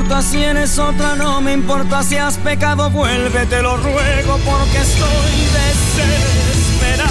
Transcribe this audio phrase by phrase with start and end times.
[0.00, 4.78] importa si eres otra, no me importa si has pecado, vuelve, te lo ruego porque
[4.78, 7.10] estoy desesperado.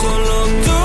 [0.00, 0.80] Solo tú.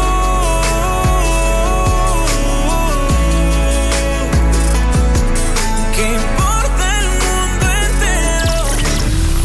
[5.96, 8.54] ¿Qué importa el mundo entero?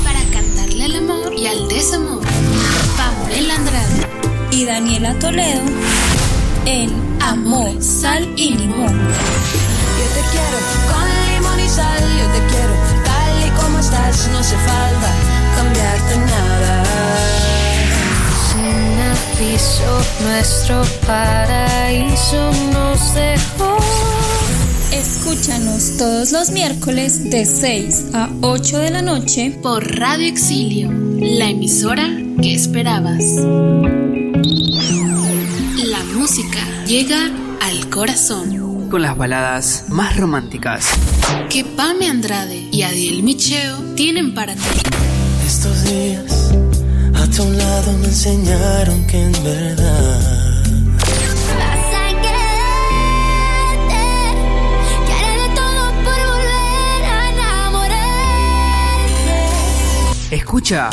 [0.05, 2.21] Para cantarle al amor y al desamor.
[2.99, 4.07] Pamela Andrade.
[4.51, 5.63] y Daniela Toledo
[6.67, 8.97] en Amor, Sal y Limón.
[9.99, 10.59] Yo te quiero
[10.91, 15.11] con limón y sal, yo te quiero tal y como estás, no hace falta
[15.57, 16.85] cambiarte nada.
[18.49, 19.91] Sin aviso,
[20.25, 23.77] nuestro paraíso nos dejó.
[24.93, 31.51] Escúchanos todos los miércoles de 6 a 8 de la noche Por Radio Exilio, la
[31.51, 32.09] emisora
[32.41, 33.25] que esperabas.
[35.85, 38.89] La música llega al corazón.
[38.89, 40.89] Con las baladas más románticas.
[41.51, 44.81] Que Pame Andrade y Adiel Micheo tienen para ti.
[45.47, 46.51] Estos días
[47.15, 50.65] a tu lado me enseñaron que en verdad
[51.59, 54.03] Vas a quererte,
[55.07, 57.97] que haré de todo por volver a enamorarte.
[60.37, 60.89] Escucha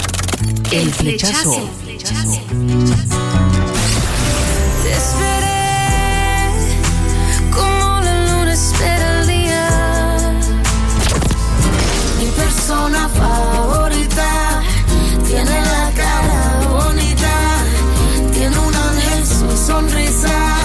[0.74, 1.70] El Flechazo.
[12.86, 14.62] Persona favorita
[15.26, 17.64] tiene la cara bonita,
[18.32, 20.56] tiene un ángel su sonrisa.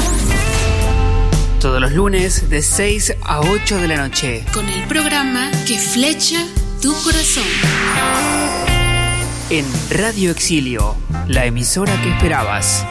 [1.61, 4.45] Todos los lunes de 6 a 8 de la noche.
[4.53, 6.47] Con el programa que flecha
[6.83, 7.45] tu corazón.
[9.49, 12.85] En Radio Exilio, la emisora que esperabas.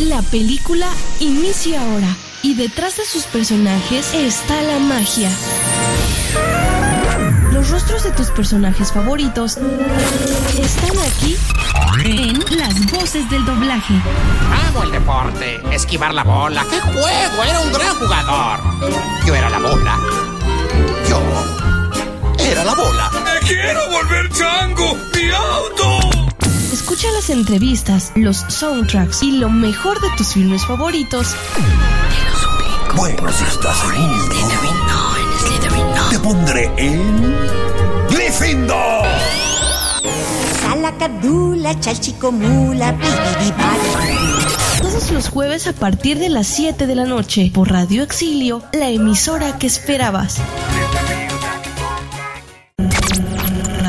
[0.00, 0.88] La película
[1.20, 5.30] inicia ahora y detrás de sus personajes está la magia.
[7.52, 11.36] Los rostros de tus personajes favoritos están aquí
[12.04, 13.94] en las voces del doblaje.
[14.68, 16.64] Amo el deporte, esquivar la bola.
[16.70, 17.44] ¡Qué juego!
[17.44, 18.60] Era un gran jugador.
[19.26, 19.98] Yo era la bola.
[21.08, 21.20] Yo
[22.38, 23.10] era la bola.
[23.24, 24.96] ¡Me quiero volver chango!
[25.14, 26.17] ¡Mi auto!
[26.90, 31.36] Escucha las entrevistas, los soundtracks y lo mejor de tus filmes favoritos
[32.96, 34.10] Bueno, si estás en
[36.08, 37.36] te pondré en
[38.08, 39.06] Gryffindor.
[41.78, 44.80] Chalchicomula, pibiribala.
[44.80, 48.88] todos los jueves a partir de las 7 de la noche por Radio Exilio, la
[48.88, 50.40] emisora que esperabas.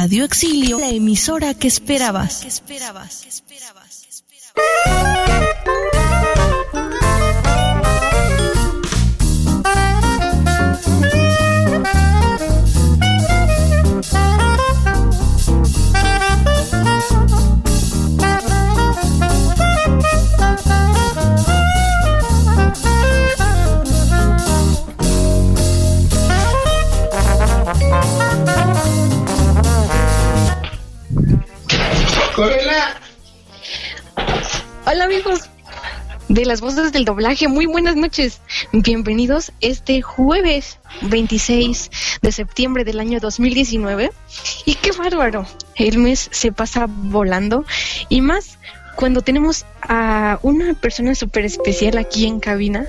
[0.09, 2.43] Radio Exilio, la emisora que esperabas.
[34.91, 35.41] Hola amigos
[36.29, 38.41] de las voces del doblaje, muy buenas noches.
[38.71, 41.91] Bienvenidos este jueves 26
[42.23, 44.09] de septiembre del año 2019.
[44.65, 45.45] Y qué bárbaro,
[45.75, 47.65] el mes se pasa volando
[48.09, 48.57] y más
[48.95, 52.87] cuando tenemos a una persona súper especial aquí en cabina,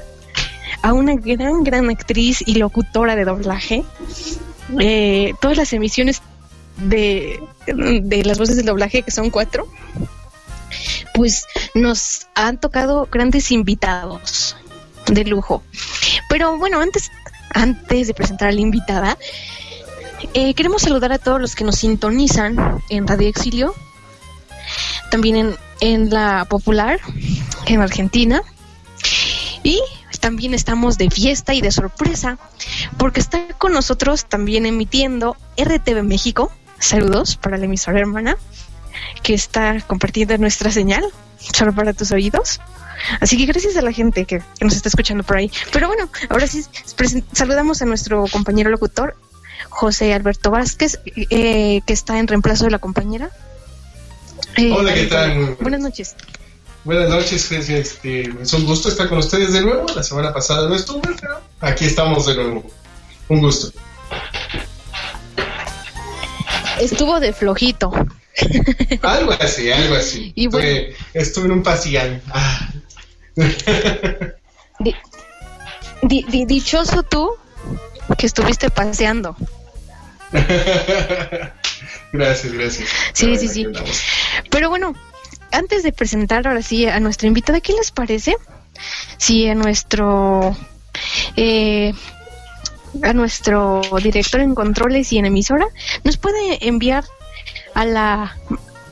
[0.81, 3.84] a una gran, gran actriz y locutora de doblaje.
[4.78, 6.22] Eh, todas las emisiones
[6.78, 9.69] de, de las voces del doblaje, que son cuatro,
[11.14, 14.56] pues nos han tocado grandes invitados
[15.06, 15.62] de lujo.
[16.28, 17.10] Pero bueno, antes,
[17.53, 19.19] antes de presentar a la invitada,
[20.34, 23.75] eh, queremos saludar a todos los que nos sintonizan en Radio Exilio,
[25.10, 27.00] también en, en la Popular,
[27.66, 28.42] en Argentina,
[29.62, 29.81] y
[30.20, 32.38] también estamos de fiesta y de sorpresa,
[32.99, 36.52] porque está con nosotros también emitiendo RTV México.
[36.78, 38.37] Saludos para la emisora hermana
[39.23, 41.05] que está compartiendo nuestra señal
[41.55, 42.61] solo para tus oídos.
[43.21, 45.51] Así que gracias a la gente que, que nos está escuchando por ahí.
[45.73, 46.65] Pero bueno, ahora sí
[47.33, 49.17] saludamos a nuestro compañero locutor,
[49.69, 53.31] José Alberto Vázquez, eh, que está en reemplazo de la compañera.
[54.57, 55.37] Eh, Hola, ¿qué tal?
[55.37, 56.15] Muy Buenas noches.
[56.83, 59.87] Buenas noches, es, este, es un gusto estar con ustedes de nuevo.
[59.95, 62.65] La semana pasada no estuve, pero aquí estamos de nuevo.
[63.29, 63.71] Un gusto.
[66.81, 67.93] Estuvo de flojito.
[69.03, 70.32] Algo así, algo así.
[70.35, 70.69] Y bueno.
[70.69, 72.23] Estuve, estuve en un paseán.
[72.32, 72.71] Ah,
[76.00, 77.31] dichoso tú
[78.19, 79.37] que estuviste paseando.
[82.12, 82.88] gracias, gracias.
[83.12, 83.67] Sí, sí, sí.
[84.50, 84.94] Pero bueno,
[85.53, 88.37] antes de presentar ahora sí a nuestra invitada, ¿qué les parece?
[89.19, 90.56] Si a nuestro
[91.37, 91.93] eh,
[93.02, 95.66] a nuestro director en controles y en emisora
[96.04, 97.04] nos puede enviar
[97.75, 98.37] a la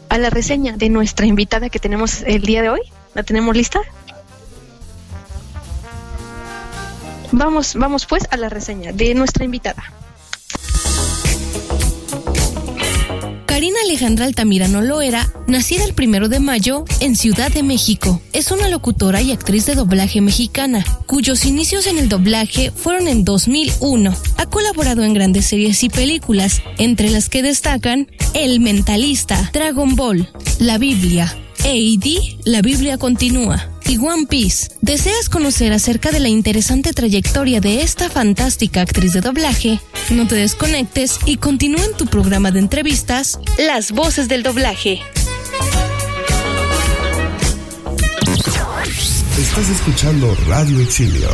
[0.08, 2.80] a la reseña de nuestra invitada que tenemos el día de hoy.
[3.14, 3.80] ¿La tenemos lista?
[7.32, 9.92] Vamos, vamos pues a la reseña de nuestra invitada.
[13.58, 18.68] Karina Alejandra Altamirano Loera, nacida el primero de mayo en Ciudad de México, es una
[18.68, 24.14] locutora y actriz de doblaje mexicana, cuyos inicios en el doblaje fueron en 2001.
[24.36, 30.30] Ha colaborado en grandes series y películas, entre las que destacan El Mentalista, Dragon Ball,
[30.60, 31.24] La Biblia,
[31.64, 34.68] AD, La Biblia Continúa y One Piece.
[34.82, 39.80] ¿Deseas conocer acerca de la interesante trayectoria de esta fantástica actriz de doblaje?
[40.10, 45.00] No te desconectes y continúa en tu programa de entrevistas Las Voces del Doblaje.
[49.38, 51.28] Estás escuchando Radio Exilio.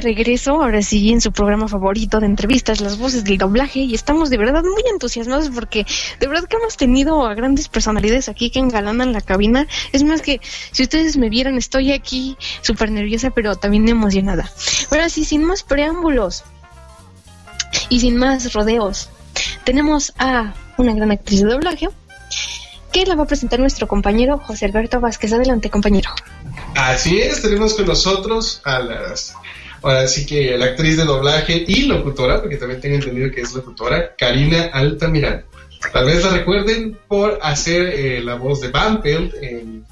[0.00, 4.30] Regreso, ahora sí, en su programa favorito de entrevistas, Las Voces del Doblaje, y estamos
[4.30, 5.86] de verdad muy entusiasmados porque
[6.18, 9.66] de verdad que hemos tenido a grandes personalidades aquí que engalanan la cabina.
[9.92, 10.40] Es más que
[10.72, 14.50] si ustedes me vieran, estoy aquí súper nerviosa, pero también emocionada.
[14.90, 16.44] Ahora sí, sin más preámbulos
[17.88, 19.10] y sin más rodeos,
[19.64, 21.88] tenemos a una gran actriz de doblaje
[22.92, 25.32] que la va a presentar nuestro compañero José Alberto Vázquez.
[25.32, 26.10] Adelante, compañero.
[26.74, 29.34] Así es, tenemos con nosotros a las
[29.82, 33.54] Ahora sí que la actriz de doblaje y locutora, porque también tengo entendido que es
[33.54, 35.42] locutora, Karina Altamirano.
[35.92, 39.84] Tal vez la recuerden por hacer eh, la voz de Bampel en,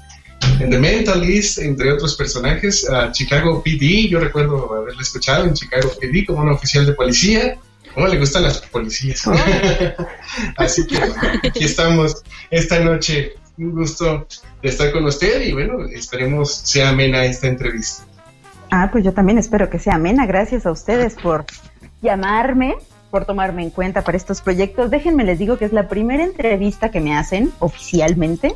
[0.59, 4.07] The Mentalist, entre otros personajes, a Chicago PD.
[4.07, 7.57] Yo recuerdo haberla escuchado en Chicago PD como una oficial de policía.
[7.93, 9.25] ¿Cómo le gustan las policías?
[9.27, 9.33] Oh.
[10.57, 10.97] Así que
[11.47, 13.33] aquí estamos esta noche.
[13.57, 14.25] Un gusto
[14.61, 18.05] de estar con usted y bueno, esperemos sea amena esta entrevista.
[18.71, 20.25] Ah, pues yo también espero que sea amena.
[20.25, 21.45] Gracias a ustedes por
[22.01, 22.75] llamarme,
[23.11, 24.89] por tomarme en cuenta para estos proyectos.
[24.91, 28.53] Déjenme les digo que es la primera entrevista que me hacen oficialmente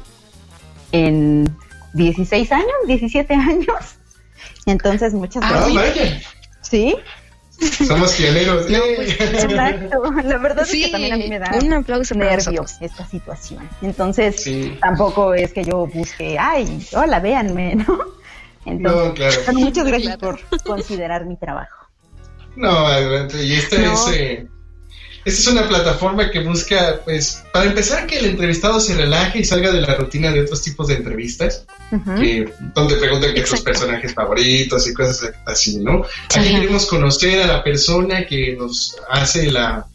[0.91, 1.55] en
[1.93, 3.97] 16 años, 17 años.
[4.65, 6.23] Entonces, muchas ah, gracias.
[6.61, 6.95] ¿Sí?
[7.87, 8.65] Somos pioneros.
[8.69, 10.11] exacto.
[10.23, 13.67] La verdad es que también a mí me da un aplauso nervios esta situación.
[13.81, 14.49] Entonces,
[14.81, 18.22] tampoco es que yo busque, ay, hola, véanme, ¿no?
[18.65, 21.87] Entonces, muchas gracias por considerar mi trabajo.
[22.55, 23.43] No, adelante.
[23.43, 24.47] Y esta es, eh,
[25.25, 29.45] esta es una plataforma que busca, pues, para empezar, que el entrevistado se relaje y
[29.45, 31.65] salga de la rutina de otros tipos de entrevistas,
[32.19, 36.03] que, donde preguntan qué sus personajes favoritos y cosas así, ¿no?
[36.35, 39.85] Aquí queremos conocer a la persona que nos hace la,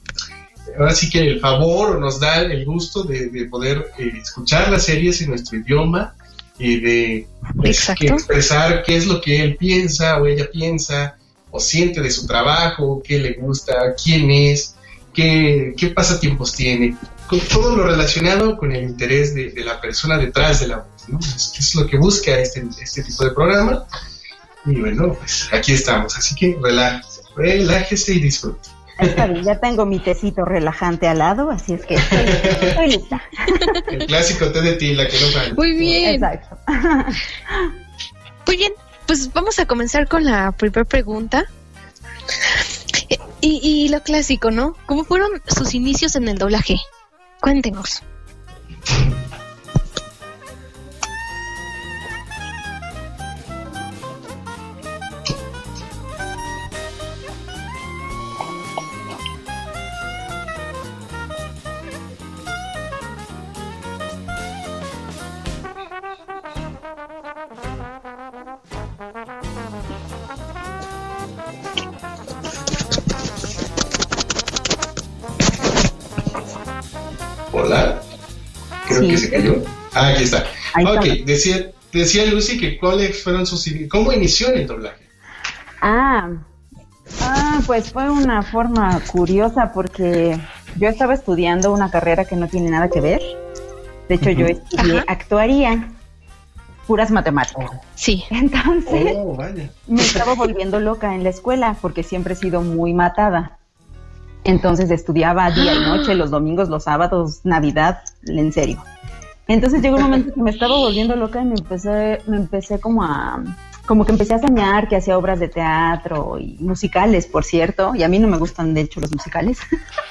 [0.78, 4.84] ahora sí que el favor o nos da el gusto de, poder eh, escuchar las
[4.84, 6.14] series en nuestro idioma
[6.58, 7.26] y de
[7.62, 11.16] expresar qué es lo que él piensa o ella piensa
[11.50, 14.74] o siente de su trabajo, qué le gusta, quién es,
[15.14, 16.96] qué, qué pasatiempos tiene,
[17.26, 21.18] con todo lo relacionado con el interés de, la persona detrás de la voz, ¿no?
[21.18, 23.86] Es, es lo que busca este, este tipo de programa.
[24.66, 28.68] Y bueno, pues aquí estamos, así que relájese, relájese y disfrute.
[28.98, 33.22] Está bien, ya tengo mi tecito relajante al lado, así es que estoy, lista.
[33.88, 35.54] El clásico té de tila que no.
[35.54, 36.14] Muy bien.
[36.14, 36.58] Exacto.
[38.46, 38.72] Muy bien,
[39.06, 41.44] pues vamos a comenzar con la primera pregunta.
[43.40, 44.76] Y, y lo clásico, ¿no?
[44.86, 46.80] ¿Cómo fueron sus inicios en el doblaje?
[47.40, 48.02] Cuéntenos.
[80.86, 83.64] Ok, Decía, decía Lucy que cuáles fueron sus...
[83.90, 85.06] ¿Cómo inició en el doblaje?
[85.80, 86.28] Ah,
[87.22, 90.38] Ah, pues fue una forma curiosa porque
[90.76, 93.22] yo estaba estudiando una carrera que no tiene nada que ver.
[94.10, 95.88] De hecho, yo estudié actuaría,
[96.86, 97.70] puras matemáticas.
[97.94, 98.24] Sí.
[98.30, 99.70] Entonces, Oh, vaya.
[99.86, 103.58] me estaba volviendo loca en la escuela porque siempre he sido muy matada.
[104.44, 108.82] Entonces estudiaba día y noche, los domingos, los sábados, Navidad, en serio.
[109.48, 113.02] Entonces llegó un momento que me estaba volviendo loca y me empecé, me empecé como
[113.02, 113.42] a,
[113.86, 118.02] como que empecé a soñar que hacía obras de teatro y musicales, por cierto, y
[118.02, 119.58] a mí no me gustan de hecho los musicales.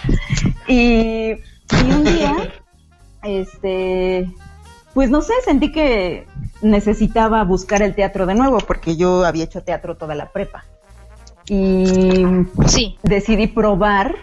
[0.67, 2.35] y, y un día,
[3.21, 4.27] este,
[4.95, 6.25] pues no sé, sentí que
[6.63, 10.65] necesitaba buscar el teatro de nuevo porque yo había hecho teatro toda la prepa.
[11.47, 12.25] Y
[12.65, 12.97] Sí.
[13.03, 14.15] decidí probar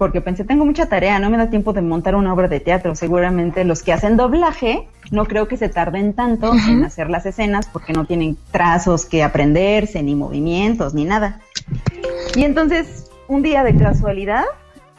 [0.00, 2.94] porque pensé, tengo mucha tarea, no me da tiempo de montar una obra de teatro.
[2.94, 7.66] Seguramente los que hacen doblaje no creo que se tarden tanto en hacer las escenas
[7.66, 11.40] porque no tienen trazos que aprenderse, ni movimientos, ni nada.
[12.34, 14.44] Y entonces, un día de casualidad,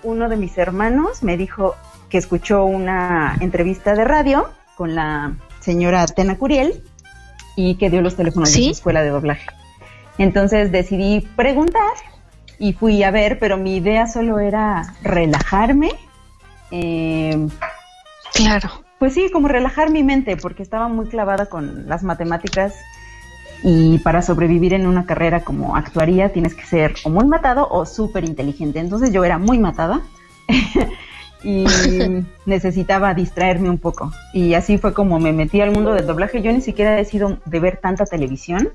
[0.04, 1.74] uno de mis hermanos me dijo
[2.08, 6.84] que escuchó una entrevista de radio con la señora Tena Curiel
[7.56, 9.48] y que dio los teléfonos de su escuela de doblaje.
[10.20, 11.90] Entonces decidí preguntar
[12.62, 15.90] y fui a ver, pero mi idea solo era relajarme.
[16.70, 17.48] eh,
[18.36, 18.70] Claro.
[19.00, 22.76] pues sí, como relajar mi mente, porque estaba muy clavada con las matemáticas
[23.64, 27.86] y para sobrevivir en una carrera como actuaría tienes que ser o muy matado o
[27.86, 28.80] súper inteligente.
[28.80, 30.02] Entonces yo era muy matada
[31.44, 31.66] y
[32.46, 34.12] necesitaba distraerme un poco.
[34.34, 36.42] Y así fue como me metí al mundo del doblaje.
[36.44, 38.70] Yo ni siquiera he sido de ver tanta televisión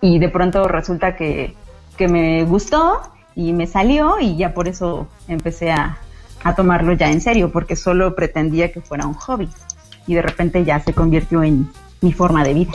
[0.00, 1.54] y de pronto resulta que,
[1.98, 3.02] que me gustó
[3.34, 5.98] y me salió y ya por eso empecé a,
[6.42, 9.50] a tomarlo ya en serio, porque solo pretendía que fuera un hobby
[10.06, 11.68] y de repente ya se convirtió en
[12.00, 12.72] mi forma de vida.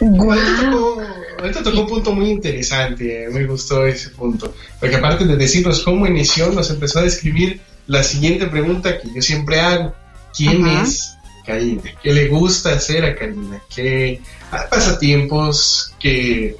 [0.00, 1.02] Ahorita tocó,
[1.40, 4.52] ahorita tocó un punto muy interesante, eh, me gustó ese punto.
[4.78, 9.22] Porque aparte de decirnos cómo inició, nos empezó a describir la siguiente pregunta que yo
[9.22, 9.94] siempre hago.
[10.36, 10.82] ¿Quién Ajá.
[10.82, 11.82] es Karina?
[12.02, 13.60] ¿Qué le gusta hacer a Karina?
[13.74, 14.20] ¿Qué
[14.50, 15.94] ah, pasatiempos?
[15.98, 16.56] ¿Qué,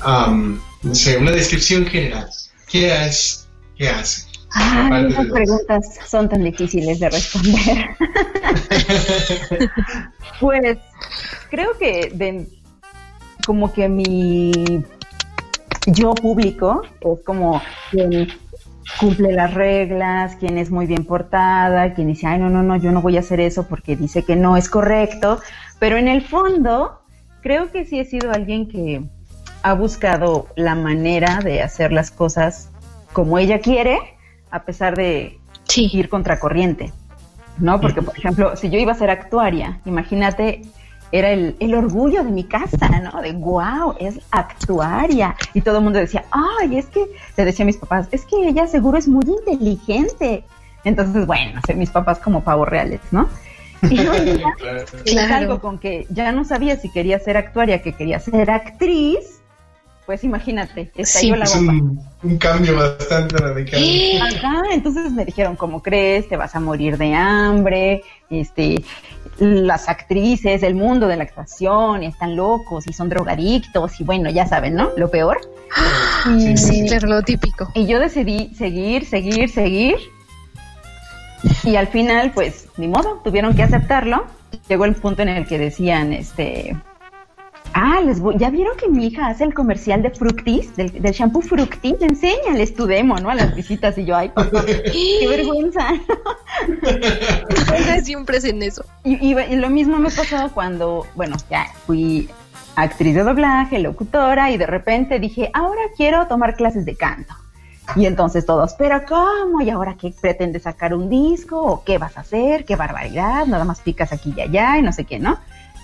[0.00, 2.28] am, no sé, una descripción general?
[2.68, 3.48] ¿Qué es?
[3.76, 4.30] ¿Qué hace?
[4.54, 7.96] De esas preguntas son tan difíciles de responder.
[10.40, 10.78] pues
[11.50, 12.46] creo que de,
[13.46, 14.82] como que mi
[15.86, 18.28] yo público es como quien
[18.98, 22.92] cumple las reglas, quien es muy bien portada, quien dice, ay, no, no, no, yo
[22.92, 25.40] no voy a hacer eso porque dice que no es correcto,
[25.78, 27.00] pero en el fondo
[27.42, 29.02] creo que sí he sido alguien que
[29.62, 32.70] ha buscado la manera de hacer las cosas
[33.12, 33.98] como ella quiere,
[34.50, 35.38] a pesar de
[35.76, 36.92] ir contracorriente,
[37.58, 37.80] ¿no?
[37.80, 40.62] Porque, por ejemplo, si yo iba a ser actuaria, imagínate,
[41.12, 43.20] era el, el orgullo de mi casa, ¿no?
[43.20, 45.34] De, wow, es actuaria.
[45.54, 48.48] Y todo el mundo decía, ay, es que, le decía a mis papás, es que
[48.48, 50.44] ella seguro es muy inteligente.
[50.84, 53.28] Entonces, bueno, mis papás como pavos reales, ¿no?
[53.82, 54.54] Y un día
[55.04, 55.28] Claro.
[55.28, 59.39] salgo con que ya no sabía si quería ser actuaria, que quería ser actriz,
[60.10, 61.72] pues imagínate, estalló la es bomba.
[61.72, 63.80] un, un cambio bastante radical.
[64.20, 66.28] Ajá, entonces me dijeron, ¿cómo crees?
[66.28, 68.82] Te vas a morir de hambre, este,
[69.38, 74.48] las actrices, el mundo de la actuación, están locos y son drogadictos y bueno, ya
[74.48, 74.90] saben, ¿no?
[74.96, 75.38] Lo peor.
[76.36, 77.70] Y, Sí, claro, lo típico.
[77.76, 79.94] y yo decidí seguir, seguir, seguir.
[81.62, 84.26] Y al final, pues, ni modo, tuvieron que aceptarlo.
[84.68, 86.76] Llegó el punto en el que decían, este,
[87.74, 91.12] ah, les voy, ya vieron que mi hija hace el comercial de Fructis, del, del
[91.12, 93.30] shampoo Fructis, enséñales tu demo, ¿no?
[93.30, 94.30] A las visitas y yo, ay,
[94.92, 95.88] qué vergüenza.
[98.02, 98.84] Siempre hacen eso.
[99.04, 102.28] Y, y- y lo mismo me pasó cuando, bueno, ya fui
[102.76, 107.34] actriz de doblaje, locutora, y de repente dije, ahora quiero tomar clases de canto.
[107.96, 109.60] Y entonces todos, pero ¿cómo?
[109.62, 111.60] ¿Y ahora qué pretendes sacar un disco?
[111.60, 112.64] ¿O qué vas a hacer?
[112.64, 113.46] ¡Qué barbaridad!
[113.46, 115.38] Nada más picas aquí y allá y no sé qué, ¿no?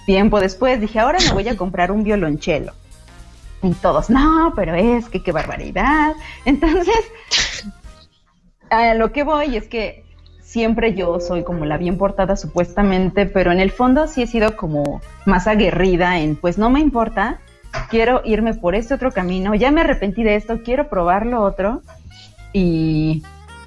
[0.07, 2.73] Tiempo después dije, ahora me voy a comprar un violonchelo.
[3.63, 6.15] Y todos, no, pero es que qué barbaridad.
[6.45, 7.13] Entonces,
[8.71, 10.05] a lo que voy es que
[10.41, 14.57] siempre yo soy como la bien portada supuestamente, pero en el fondo sí he sido
[14.57, 17.41] como más aguerrida en, pues no me importa,
[17.91, 21.83] quiero irme por este otro camino, ya me arrepentí de esto, quiero probar lo otro
[22.53, 23.25] y,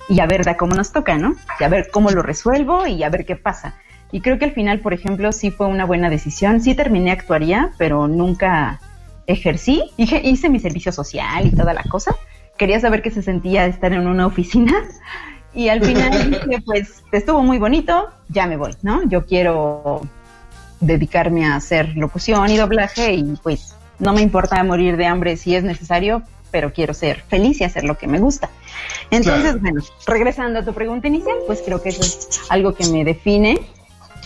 [0.07, 1.35] y a ver de cómo nos toca, ¿no?
[1.59, 3.75] Y a ver cómo lo resuelvo y a ver qué pasa.
[4.11, 7.71] Y creo que al final, por ejemplo, sí fue una buena decisión, sí terminé actuaría,
[7.77, 8.79] pero nunca
[9.27, 12.15] ejercí, hice, hice mi servicio social y toda la cosa,
[12.57, 14.73] quería saber qué se sentía estar en una oficina.
[15.53, 19.07] Y al final dije, pues estuvo muy bonito, ya me voy, ¿no?
[19.07, 20.01] Yo quiero
[20.79, 25.55] dedicarme a hacer locución y doblaje y pues no me importa morir de hambre si
[25.55, 28.49] es necesario, pero quiero ser feliz y hacer lo que me gusta.
[29.11, 33.03] Entonces, bueno, regresando a tu pregunta inicial, pues creo que eso es algo que me
[33.03, 33.59] define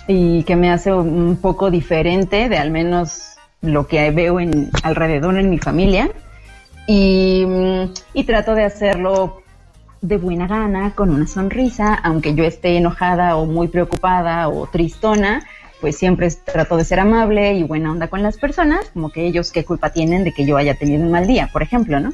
[0.08, 5.38] y que me hace un poco diferente de al menos lo que veo en alrededor
[5.38, 6.10] en mi familia.
[6.86, 7.46] Y,
[8.14, 9.44] y trato de hacerlo
[10.02, 15.46] de buena gana, con una sonrisa, aunque yo esté enojada o muy preocupada o tristona,
[15.80, 19.52] pues siempre trato de ser amable y buena onda con las personas, como que ellos
[19.52, 22.14] qué culpa tienen de que yo haya tenido un mal día, por ejemplo, ¿no?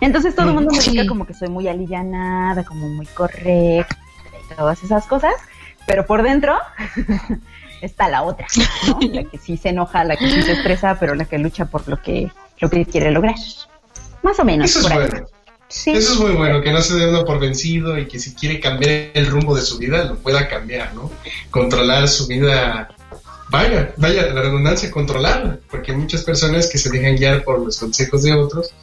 [0.00, 3.96] Entonces todo el mundo me dice como que soy muy alivianada, como muy correcta
[4.50, 5.34] y todas esas cosas,
[5.88, 6.56] pero por dentro
[7.80, 8.46] está la otra,
[8.86, 8.98] ¿no?
[9.12, 11.88] La que sí se enoja, la que sí se estresa, pero la que lucha por
[11.88, 12.30] lo que,
[12.60, 13.34] lo que quiere lograr.
[14.22, 14.70] Más o menos.
[14.70, 15.26] Eso es bueno.
[15.68, 18.58] Eso es muy bueno, que no se dé uno por vencido y que si quiere
[18.58, 21.10] cambiar el rumbo de su vida, lo pueda cambiar, ¿no?
[21.50, 22.88] Controlar su vida,
[23.50, 27.78] vaya, vaya, la redundancia, controlarla, porque hay muchas personas que se dejan guiar por los
[27.78, 28.74] consejos de otros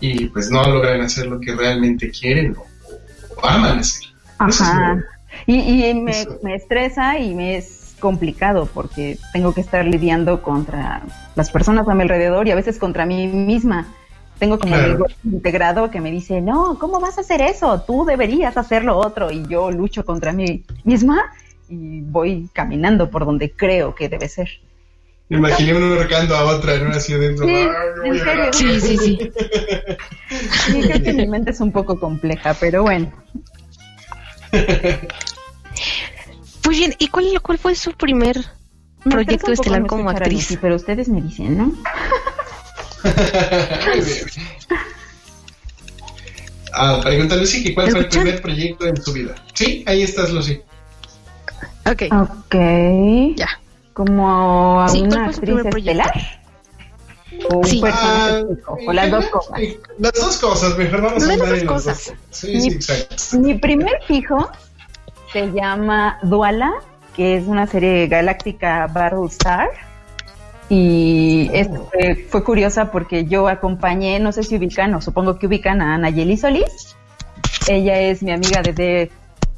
[0.00, 4.02] y pues no logran hacer lo que realmente quieren o, aman hacer.
[4.38, 5.04] Ajá.
[5.46, 6.12] Y, me,
[6.42, 11.02] me estresa y me es complicado porque tengo que estar lidiando contra
[11.34, 13.86] las personas a mi alrededor y a veces contra mí misma
[14.38, 17.82] tengo como un integrado que me dice, no, ¿cómo vas a hacer eso?
[17.86, 19.30] Tú deberías hacer lo otro.
[19.30, 21.32] Y yo lucho contra mí misma
[21.68, 24.48] y voy caminando por donde creo que debe ser.
[25.28, 26.90] Me imaginé uno ahorcando a otra, ¿no?
[26.90, 27.46] Así adentro.
[27.46, 30.80] Sí, sí, sí, sí.
[30.82, 33.10] creo que mi mente es un poco compleja, pero bueno.
[36.62, 38.42] Pues bien, ¿y cuál, cuál fue su primer
[39.02, 40.58] proyecto estelar como actriz?
[40.60, 41.72] pero ustedes me dicen, ¿no?
[46.72, 49.34] ah, pregúntale Lucy cuál fue el primer proyecto en su vida.
[49.52, 50.62] Sí, ahí estás, Lucy.
[51.86, 52.04] Ok.
[52.12, 52.54] Ok.
[53.36, 53.60] Ya.
[53.92, 56.43] ¿Como a una actriz estelar?
[57.50, 57.80] ¿O un Sí.
[57.80, 58.72] personaje Ah?
[58.86, 59.60] ¿O las dos cosas?
[59.98, 62.06] Las dos cosas, mejor vamos a Las hablar dos cosas.
[62.06, 62.16] dos.
[62.30, 63.38] Sí, sí, exacto.
[63.38, 64.48] Mi primer fijo
[65.32, 66.72] se llama Duala,
[67.16, 69.68] que es una serie galáctica Battlestar.
[70.68, 75.46] Y es- fue, fue curiosa porque yo acompañé, no sé si ubican o supongo que
[75.46, 76.96] ubican a Nayeli Solís.
[77.68, 79.10] Ella es mi amiga desde,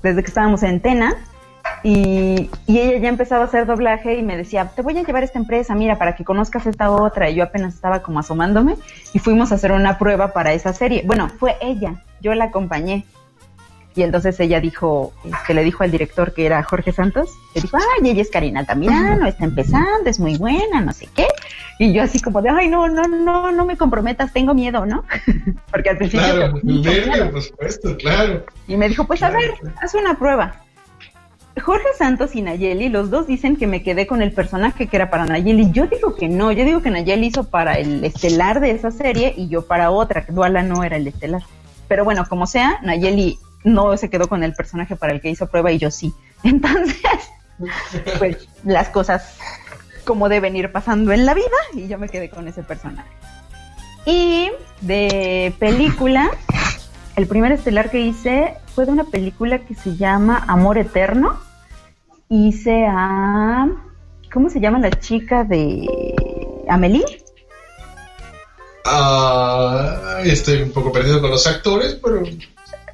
[0.02, 1.14] desde que estábamos en Tena.
[1.82, 5.22] Y, y ella ya empezaba a hacer doblaje y me decía, te voy a llevar
[5.22, 7.30] a esta empresa, mira, para que conozcas esta otra.
[7.30, 8.76] Y yo apenas estaba como asomándome
[9.12, 11.02] y fuimos a hacer una prueba para esa serie.
[11.06, 13.04] Bueno, fue ella, yo la acompañé.
[13.96, 17.78] Y entonces ella dijo, este, le dijo al director que era Jorge Santos, le dijo,
[17.78, 21.26] ay, ella es Karina Altamirano, está empezando, es muy buena, no sé qué.
[21.78, 25.04] Y yo así como de, ay, no, no, no, no me comprometas, tengo miedo, ¿no?
[25.70, 26.26] Porque al principio...
[26.26, 28.44] Claro, nervio, por supuesto, claro.
[28.68, 29.76] Y me dijo, pues a ver, claro.
[29.80, 30.65] haz una prueba.
[31.62, 35.10] Jorge Santos y Nayeli, los dos dicen que me quedé con el personaje que era
[35.10, 35.72] para Nayeli.
[35.72, 39.34] Yo digo que no, yo digo que Nayeli hizo para el estelar de esa serie
[39.36, 41.42] y yo para otra, que Duala no era el estelar.
[41.88, 45.48] Pero bueno, como sea, Nayeli no se quedó con el personaje para el que hizo
[45.48, 46.12] prueba y yo sí.
[46.42, 47.00] Entonces,
[48.18, 49.38] pues las cosas
[50.04, 53.08] como deben ir pasando en la vida y yo me quedé con ese personaje.
[54.04, 54.50] Y
[54.82, 56.30] de película,
[57.16, 61.45] el primer estelar que hice fue de una película que se llama Amor Eterno.
[62.28, 63.68] Hice a.
[64.32, 65.86] ¿Cómo se llama la chica de.
[66.68, 67.04] Amelie?
[68.84, 72.22] Ah, estoy un poco perdido con los actores, pero.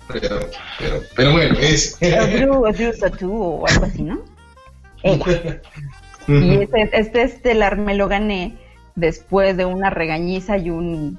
[0.08, 0.40] Pero,
[0.78, 1.98] pero, pero bueno, es.
[2.00, 4.20] Drew, Drew Satu o algo así, ¿no?
[5.02, 5.60] Ella.
[6.28, 8.56] Y este, este estelar me lo gané
[8.94, 11.18] después de una regañiza y un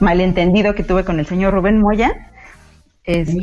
[0.00, 2.30] malentendido que tuve con el señor Rubén Moya.
[3.04, 3.34] Es-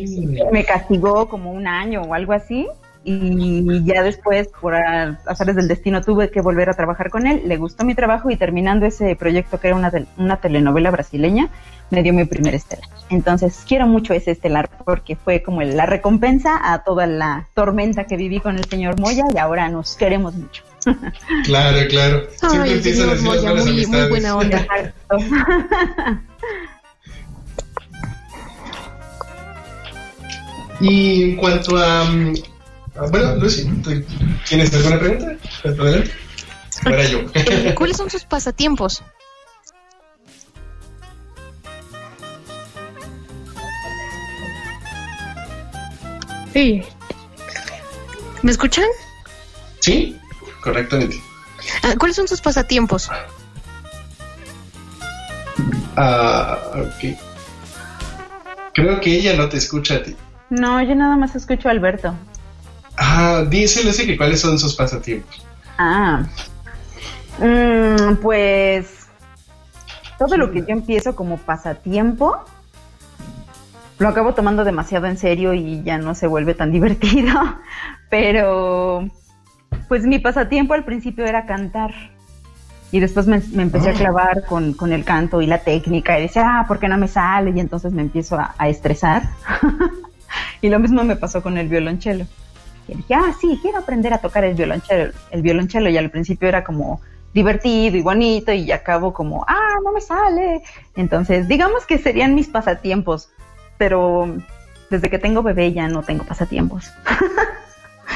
[0.52, 2.68] me castigó como un año o algo así.
[3.10, 7.44] Y ya después, por azares del destino, tuve que volver a trabajar con él.
[7.46, 11.48] Le gustó mi trabajo y terminando ese proyecto, que era una, una telenovela brasileña,
[11.90, 12.84] me dio mi primer estelar.
[13.10, 18.18] Entonces, quiero mucho ese estelar porque fue como la recompensa a toda la tormenta que
[18.18, 20.64] viví con el señor Moya y ahora nos queremos mucho.
[21.46, 22.24] Claro, claro.
[22.36, 24.68] Siempre Ay, empiezan señor así las Moya, muy, muy buena onda.
[30.80, 32.06] Y en cuanto a.
[33.12, 33.92] Bueno, Lucy, ¿tú
[34.48, 35.38] ¿tienes alguna pregunta?
[35.64, 36.12] Adelante.
[36.84, 37.20] Para yo.
[37.76, 39.04] ¿Cuáles son sus pasatiempos?
[46.54, 46.82] Sí.
[48.42, 48.86] ¿Me escuchan?
[49.80, 50.18] ¿Sí?
[50.64, 51.22] Correctamente.
[51.84, 53.10] Ah, ¿Cuáles son sus pasatiempos?
[55.96, 57.18] Ah, ok.
[58.74, 60.16] Creo que ella no te escucha a ti.
[60.50, 62.16] No, yo nada más escucho a Alberto.
[62.98, 65.46] Ah, Lucy que cuáles son sus pasatiempos.
[65.78, 66.24] Ah.
[67.40, 69.08] Mm, pues
[70.18, 72.44] todo lo que yo empiezo como pasatiempo,
[74.00, 77.40] lo acabo tomando demasiado en serio y ya no se vuelve tan divertido.
[78.10, 79.08] Pero,
[79.88, 81.92] pues mi pasatiempo al principio era cantar.
[82.90, 83.96] Y después me, empecé a ah.
[83.96, 87.10] clavar con, con, el canto y la técnica y decía, ah, ¿por qué no me
[87.10, 87.52] sale?
[87.54, 89.24] Y entonces me empiezo a, a estresar.
[90.62, 92.26] y lo mismo me pasó con el violonchelo.
[92.88, 95.14] Y dije, ah, sí, quiero aprender a tocar el violonchelo.
[95.32, 97.02] El violonchelo y al principio era como
[97.34, 100.62] divertido y bonito y acabo como, ah, no me sale.
[100.96, 103.30] Entonces, digamos que serían mis pasatiempos,
[103.78, 104.36] pero
[104.90, 106.86] desde que tengo bebé ya no tengo pasatiempos.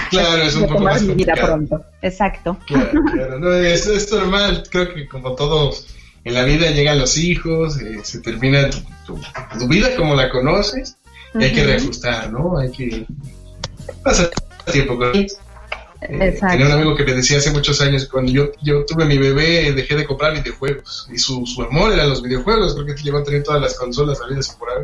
[0.10, 1.84] Claro, es un poco más mi vida pronto.
[2.02, 2.58] Exacto.
[2.66, 3.40] Claro, claro.
[3.40, 4.64] No, es, es, normal.
[4.70, 8.70] Creo que como todos en la vida llegan los hijos, eh, se termina
[9.06, 9.20] tu,
[9.68, 10.98] vida como la conoces,
[11.34, 12.58] y hay que reajustar, ¿no?
[12.58, 13.06] Hay que
[14.04, 14.30] pasar
[14.72, 15.38] tiempo con ellos.
[16.02, 19.20] Eh, tenía un amigo que me decía hace muchos años, cuando yo, yo tuve mi
[19.20, 21.08] bebé, dejé de comprar videojuegos.
[21.14, 24.18] Y su, su amor eran los videojuegos, creo que llegó a tener todas las consolas
[24.18, 24.84] salidas por ahí.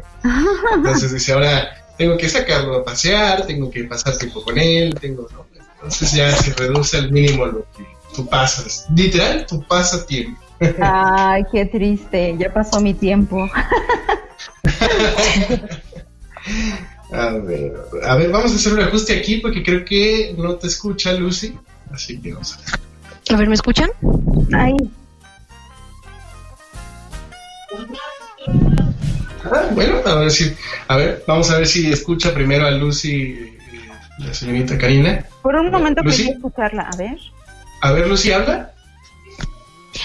[0.76, 5.28] Entonces dice, ahora tengo que sacarlo a pasear, tengo que pasar tiempo con él, tengo...
[5.76, 7.84] Entonces ya se reduce al mínimo lo que
[8.16, 8.86] tú pasas.
[8.96, 10.40] Literal, tú pasas tiempo.
[10.80, 13.50] Ay, qué triste, ya pasó mi tiempo.
[17.12, 20.68] A ver, a ver, vamos a hacer un ajuste aquí porque creo que no te
[20.68, 21.58] escucha Lucy.
[21.92, 22.80] Así que vamos a ver.
[23.30, 23.90] A ver, ¿me escuchan?
[24.54, 24.76] Ahí.
[29.44, 30.54] Ah, bueno, a ver si,
[30.88, 33.58] a ver, vamos a ver si escucha primero a Lucy, eh,
[34.20, 35.26] la señorita Karina.
[35.42, 37.18] Por un momento quería escucharla, a ver.
[37.82, 38.74] A ver, Lucy, habla.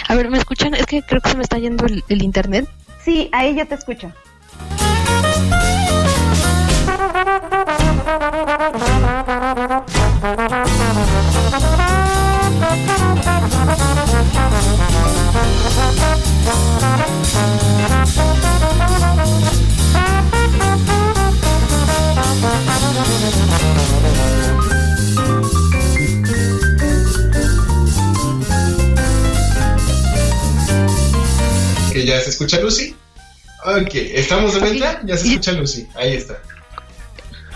[0.09, 0.75] A ver, ¿me escuchan?
[0.75, 2.69] Es que creo que se me está yendo el, el internet.
[3.05, 4.13] Sí, ahí ya te escucho.
[32.05, 32.95] Ya se escucha Lucy.
[33.65, 35.01] Ok, ¿estamos de vuelta?
[35.05, 35.87] Ya se escucha Lucy.
[35.95, 36.41] Ahí está.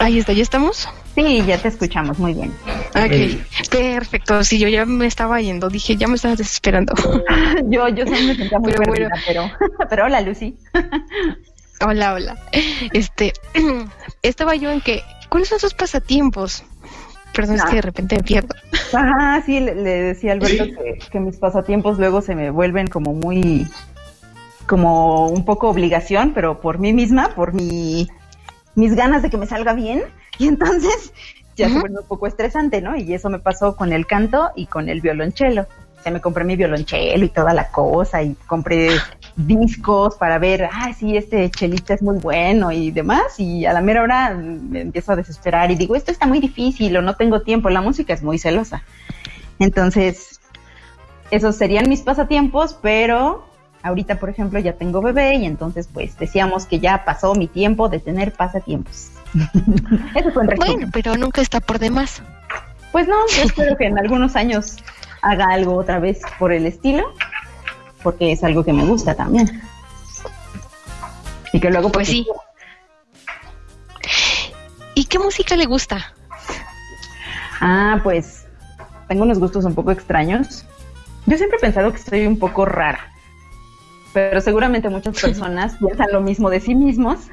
[0.07, 0.89] Ahí está, ¿ya estamos?
[1.17, 2.53] Sí, ya te escuchamos muy bien.
[2.91, 3.43] Ok,
[3.73, 4.45] perfecto.
[4.45, 6.95] Sí, yo ya me estaba yendo, dije, ya me estaba desesperando.
[7.65, 9.51] yo, yo me sentía muy pero, pero,
[9.91, 10.57] pero hola, Lucy.
[11.85, 12.39] hola, hola.
[12.93, 13.33] Este,
[14.23, 16.63] estaba yo en que, ¿cuáles son sus pasatiempos?
[17.35, 18.55] Perdón, es que de repente me pierdo.
[18.93, 23.13] Ajá, sí, le, decía a Alberto que, que mis pasatiempos luego se me vuelven como
[23.13, 23.67] muy,
[24.69, 28.07] como un poco obligación, pero por mí misma, por mi
[28.77, 30.05] mis ganas de que me salga bien
[30.39, 31.13] y entonces
[31.57, 32.97] ya se vuelve un poco estresante, ¿no?
[32.97, 35.63] Y eso me pasó con el canto y con el violonchelo.
[35.63, 38.91] O sea, me compré mi violonchelo y toda la cosa y compré
[39.37, 43.41] discos para ver, ah, sí, este chelista es muy bueno y demás.
[43.41, 46.95] Y a la mera hora me empiezo a desesperar y digo, esto está muy difícil
[46.99, 47.71] o no tengo tiempo.
[47.71, 48.83] La música es muy celosa.
[49.59, 50.41] Entonces,
[51.31, 53.47] esos serían mis pasatiempos, pero
[53.83, 57.89] Ahorita, por ejemplo, ya tengo bebé y entonces pues decíamos que ya pasó mi tiempo
[57.89, 59.11] de tener pasatiempos.
[60.15, 62.23] Eso fue Bueno, pero nunca está por demás.
[62.93, 64.77] Pues no, yo espero que en algunos años
[65.23, 67.13] haga algo otra vez por el estilo,
[68.03, 69.63] porque es algo que me gusta también.
[71.53, 72.27] Y que luego pues, pues sí.
[74.95, 76.13] ¿Y qué música le gusta?
[77.61, 78.47] Ah, pues
[79.09, 80.65] tengo unos gustos un poco extraños.
[81.27, 83.16] Yo siempre he pensado que soy un poco rara
[84.17, 87.29] pero seguramente muchas personas piensan lo mismo de sí mismos.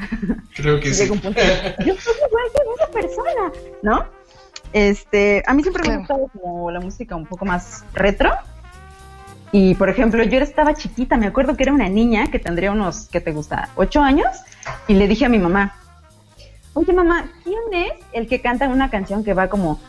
[0.53, 1.07] Creo que sí.
[1.07, 4.05] yo soy igual que esa persona, ¿no?
[4.73, 8.31] Este, a mí siempre me ha gustado como la música un poco más retro.
[9.53, 13.07] Y por ejemplo, yo estaba chiquita, me acuerdo que era una niña que tendría unos,
[13.09, 13.69] ¿qué te gusta?
[13.77, 14.27] ¿Ocho años?
[14.89, 15.73] Y le dije a mi mamá,
[16.73, 19.79] oye mamá, ¿quién es el que canta una canción que va como...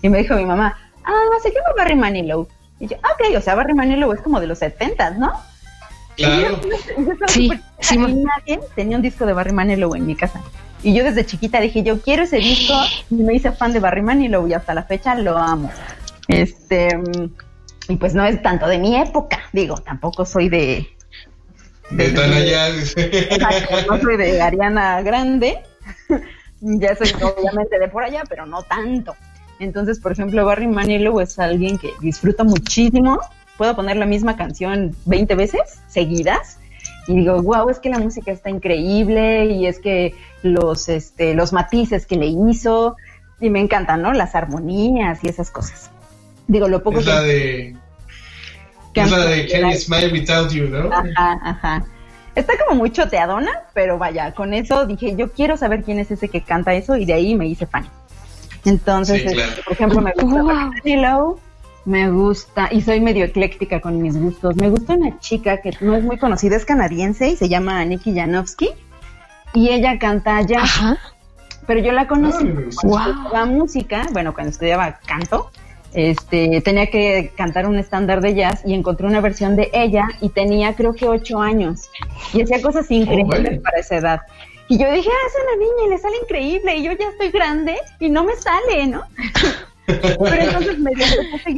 [0.00, 2.48] Y me dijo mi mamá, ah, se llama Barry Manilow.
[2.78, 5.32] Y yo, ok, o sea, Barry Manilow es como de los 70, ¿no?
[6.16, 6.60] Claro.
[7.28, 7.98] sí, sí.
[7.98, 10.42] Nadie tenía un disco de Barry Manilow en mi casa.
[10.82, 12.74] Y yo desde chiquita dije, yo quiero ese disco
[13.10, 15.70] y me hice fan de Barry Manilow y hasta la fecha lo amo.
[16.28, 16.88] Este,
[17.88, 20.86] y pues no es tanto de mi época, digo, tampoco soy de...
[21.90, 22.68] De, tan allá.
[23.88, 25.62] no soy de Ariana Grande,
[26.60, 29.14] ya soy obviamente de por allá, pero no tanto.
[29.58, 33.20] Entonces, por ejemplo, Barry Manilow es alguien que disfruta muchísimo.
[33.56, 36.58] Puedo poner la misma canción 20 veces seguidas
[37.06, 41.52] y digo, wow, es que la música está increíble y es que los, este, los
[41.52, 42.96] matices que le hizo
[43.40, 44.12] y me encantan, ¿no?
[44.12, 45.90] Las armonías y esas cosas.
[46.48, 47.76] Digo, lo poco es la de...
[48.94, 50.90] Es la de Can You Smile Without You, ¿no?
[50.90, 51.84] Ajá, ajá.
[52.34, 56.28] Está como muy choteadona, pero vaya, con eso dije, yo quiero saber quién es ese
[56.28, 57.86] que canta eso y de ahí me hice fan.
[58.66, 61.40] Entonces, este, por ejemplo, me gusta wow.
[61.84, 65.94] me gusta, y soy medio ecléctica con mis gustos, me gusta una chica que no
[65.94, 68.70] es muy conocida, es canadiense y se llama Nikki Janowski,
[69.54, 70.98] y ella canta jazz.
[71.66, 72.46] Pero yo la conocí
[72.80, 73.46] cuando wow.
[73.46, 75.50] música, bueno, cuando estudiaba canto,
[75.94, 80.28] este, tenía que cantar un estándar de jazz y encontré una versión de ella y
[80.28, 81.88] tenía creo que ocho años
[82.34, 84.20] y hacía cosas increíbles para esa edad.
[84.68, 87.30] Y yo dije, ah, es una niña y le sale increíble y yo ya estoy
[87.30, 89.02] grande y no me sale, ¿no?
[89.86, 91.06] Pero entonces me dio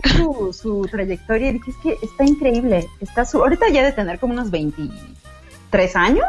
[0.04, 4.18] su, su trayectoria y dije, es que está increíble, está su, ahorita ya de tener
[4.18, 6.26] como unos 23 años,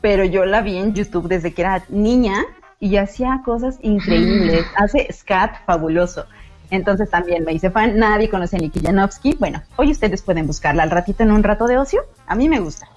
[0.00, 2.46] pero yo la vi en YouTube desde que era niña
[2.80, 6.24] y hacía cosas increíbles, hace scat fabuloso.
[6.70, 7.98] Entonces también me hice fan.
[7.98, 9.34] Nadie conoce a Nikki Janowski.
[9.38, 12.02] Bueno, hoy ustedes pueden buscarla al ratito en un rato de ocio.
[12.26, 12.88] A mí me gusta.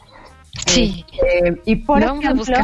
[0.67, 1.05] Sí.
[1.11, 2.55] Este, y por ejemplo,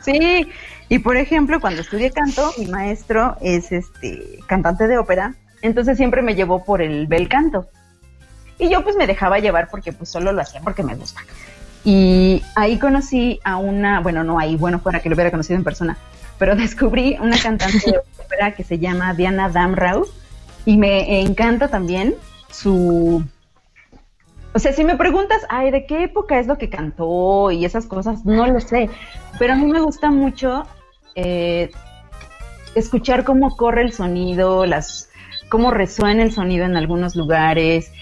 [0.00, 0.48] sí.
[0.88, 5.34] Y por ejemplo, cuando estudié canto, mi maestro es este cantante de ópera.
[5.62, 7.68] Entonces siempre me llevó por el bel canto.
[8.58, 11.20] Y yo pues me dejaba llevar porque pues solo lo hacía porque me gusta.
[11.84, 15.64] Y ahí conocí a una, bueno, no ahí, bueno, fuera que lo hubiera conocido en
[15.64, 15.96] persona,
[16.38, 20.06] pero descubrí una cantante de ópera que se llama Diana Damrau
[20.64, 22.14] y me encanta también
[22.50, 23.24] su...
[24.56, 27.84] O sea, si me preguntas, ay, ¿de qué época es lo que cantó y esas
[27.84, 28.24] cosas?
[28.24, 28.88] No lo sé,
[29.38, 30.62] pero a mí me gusta mucho
[31.14, 31.70] eh,
[32.74, 35.10] escuchar cómo corre el sonido, las,
[35.50, 37.92] cómo resuena el sonido en algunos lugares.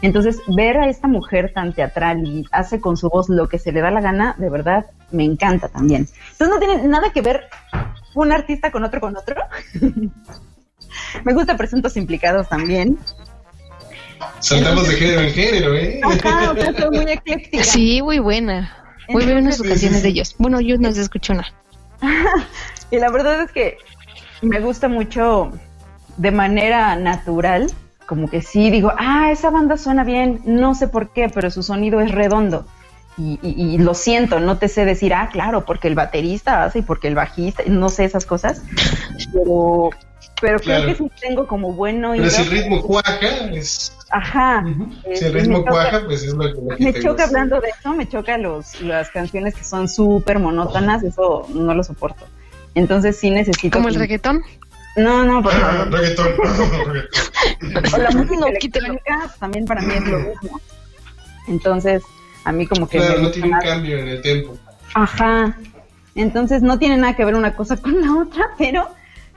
[0.00, 3.72] Entonces, ver a esta mujer tan teatral y hace con su voz lo que se
[3.72, 6.06] le da la gana, de verdad, me encanta también.
[6.30, 7.48] Entonces, no tiene nada que ver
[8.14, 9.42] un artista con otro con otro.
[11.24, 12.96] Me gusta presuntos implicados también.
[14.40, 16.00] Saltamos de género en género, ¿eh?
[16.02, 17.64] Ajá, o muy ecléctica.
[17.64, 18.72] Sí, muy buena.
[19.08, 20.34] Muy buenas ocasiones de ellos.
[20.38, 21.52] Bueno, yo no se escucho nada.
[22.90, 23.78] y la verdad es que
[24.42, 25.52] me gusta mucho
[26.16, 27.70] de manera natural,
[28.06, 31.62] como que sí digo, ah, esa banda suena bien, no sé por qué, pero su
[31.62, 32.66] sonido es redondo.
[33.18, 36.82] Y, y, lo siento, no te sé decir, ah, claro, porque el baterista hace y
[36.82, 38.60] porque el bajista, no sé esas cosas,
[39.32, 39.90] pero
[40.40, 43.95] pero creo que sí tengo como bueno Pero si el ritmo cuaja, es...
[44.10, 44.64] Ajá.
[45.14, 48.38] Si el ritmo cuaja, pues es lo que, Me choca hablando de eso, me choca
[48.38, 52.24] los, las canciones que son súper monótonas, eso no lo soporto.
[52.74, 53.76] Entonces sí necesito...
[53.76, 54.42] ¿Como el reggaetón?
[54.96, 55.92] No, no, por favor.
[55.92, 56.28] reggaetón.
[57.94, 60.60] o la música electrónica también para mí es lo mismo.
[61.48, 62.02] Entonces,
[62.44, 62.98] a mí como que...
[62.98, 64.56] Claro, no tiene un cambio en el tiempo.
[64.94, 65.56] Ajá.
[66.14, 68.88] Entonces no tiene nada que ver una cosa con la otra, pero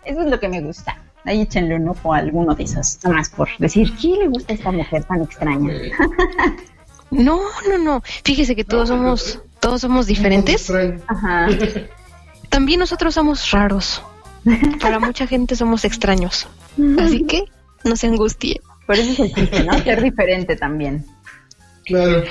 [0.06, 0.98] eso es lo que me gusta.
[1.26, 4.54] Ahí échenle un ojo a alguno de esos, nada más por decir, ¿qué le gusta
[4.54, 5.74] a esta mujer tan extraña?
[7.12, 8.02] no, no, no.
[8.24, 10.72] Fíjese que todos somos, todos somos diferentes.
[11.08, 11.48] Ajá.
[12.50, 14.02] También nosotros somos raros.
[14.82, 16.48] Para mucha gente somos extraños.
[17.00, 17.44] Así que
[17.84, 18.62] no se angustie.
[18.88, 19.78] Por eso es el chiste, ¿no?
[19.84, 21.06] Ser diferente también.
[21.86, 22.24] Claro.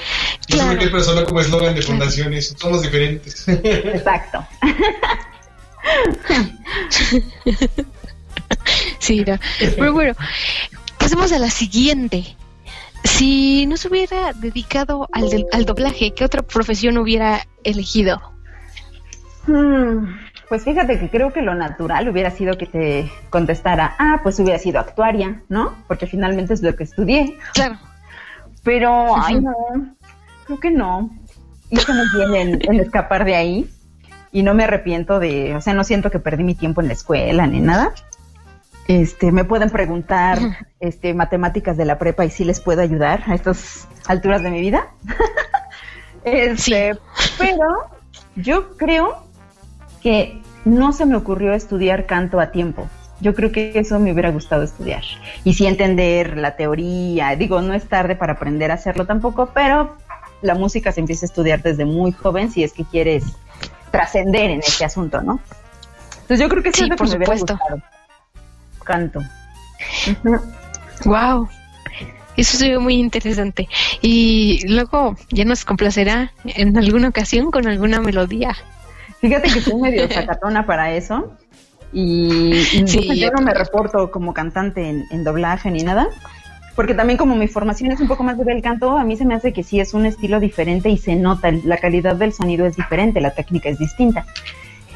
[0.48, 0.80] Yo claro.
[0.80, 2.54] soy persona como eslogan de fundaciones.
[2.58, 3.46] Somos diferentes.
[3.48, 4.44] Exacto.
[9.08, 9.24] sí,
[9.76, 10.14] pero bueno,
[10.98, 12.36] pasemos a la siguiente.
[13.04, 18.20] Si no se hubiera dedicado al, al doblaje, ¿qué otra profesión hubiera elegido?
[19.46, 20.08] Hmm,
[20.48, 24.58] pues fíjate que creo que lo natural hubiera sido que te contestara, ah, pues hubiera
[24.58, 25.74] sido actuaria, ¿no?
[25.86, 27.36] Porque finalmente es lo que estudié.
[27.54, 27.78] Claro.
[28.62, 29.54] Pero, ay, no,
[30.44, 31.10] creo que no.
[31.70, 33.70] Hice muy bien en escapar de ahí
[34.32, 36.94] y no me arrepiento de, o sea, no siento que perdí mi tiempo en la
[36.94, 37.92] escuela ni nada.
[38.88, 40.38] Este, me pueden preguntar
[40.80, 44.62] este, matemáticas de la prepa y si les puedo ayudar a estas alturas de mi
[44.62, 44.88] vida.
[46.24, 46.96] este,
[47.38, 47.66] Pero
[48.34, 49.22] yo creo
[50.02, 52.88] que no se me ocurrió estudiar canto a tiempo.
[53.20, 55.02] Yo creo que eso me hubiera gustado estudiar.
[55.44, 57.36] Y sí entender la teoría.
[57.36, 59.98] Digo, no es tarde para aprender a hacerlo tampoco, pero
[60.40, 63.24] la música se empieza a estudiar desde muy joven si es que quieres
[63.90, 65.40] trascender en este asunto, ¿no?
[66.22, 67.58] Entonces yo creo que sí, es lo por supuesto.
[68.88, 69.20] Canto.
[71.04, 71.48] Wow.
[72.36, 73.68] Eso se ve muy interesante.
[74.00, 78.56] Y luego ya nos complacerá en alguna ocasión con alguna melodía.
[79.20, 81.36] Fíjate que soy medio sacatona para eso.
[81.92, 86.08] Y, yo no me reporto como cantante en, en doblaje ni nada
[86.78, 89.24] porque también como mi formación es un poco más de bel canto, a mí se
[89.24, 92.66] me hace que sí es un estilo diferente y se nota, la calidad del sonido
[92.66, 94.24] es diferente, la técnica es distinta.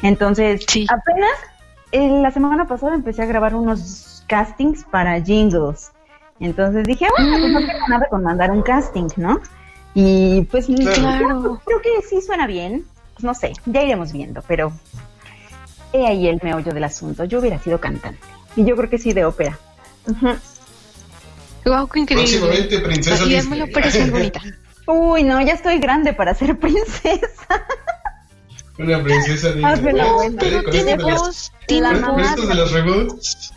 [0.01, 1.31] Entonces, apenas
[1.93, 5.91] la semana pasada empecé a grabar unos castings para jingles.
[6.39, 9.39] Entonces dije, bueno, pues no tengo nada con mandar un casting, ¿no?
[9.93, 11.61] Y pues claro.
[11.63, 12.85] creo que sí suena bien.
[13.13, 14.73] Pues no sé, ya iremos viendo, pero
[15.93, 17.25] he ahí el meollo del asunto.
[17.25, 18.19] Yo hubiera sido cantante.
[18.55, 19.57] Y yo creo que sí de ópera.
[21.65, 22.39] Wow, qué increíble.
[22.39, 23.59] Próximamente princesa Disney.
[23.59, 24.41] me lo parece bonita.
[24.87, 27.65] Uy, no, ya estoy grande para ser princesa.
[28.79, 29.65] Una princesa Disney.
[29.71, 30.37] Hazme la buena.
[30.39, 32.47] Pero tiene voz, tiene ¿Con voz.
[32.47, 33.53] de los reboots?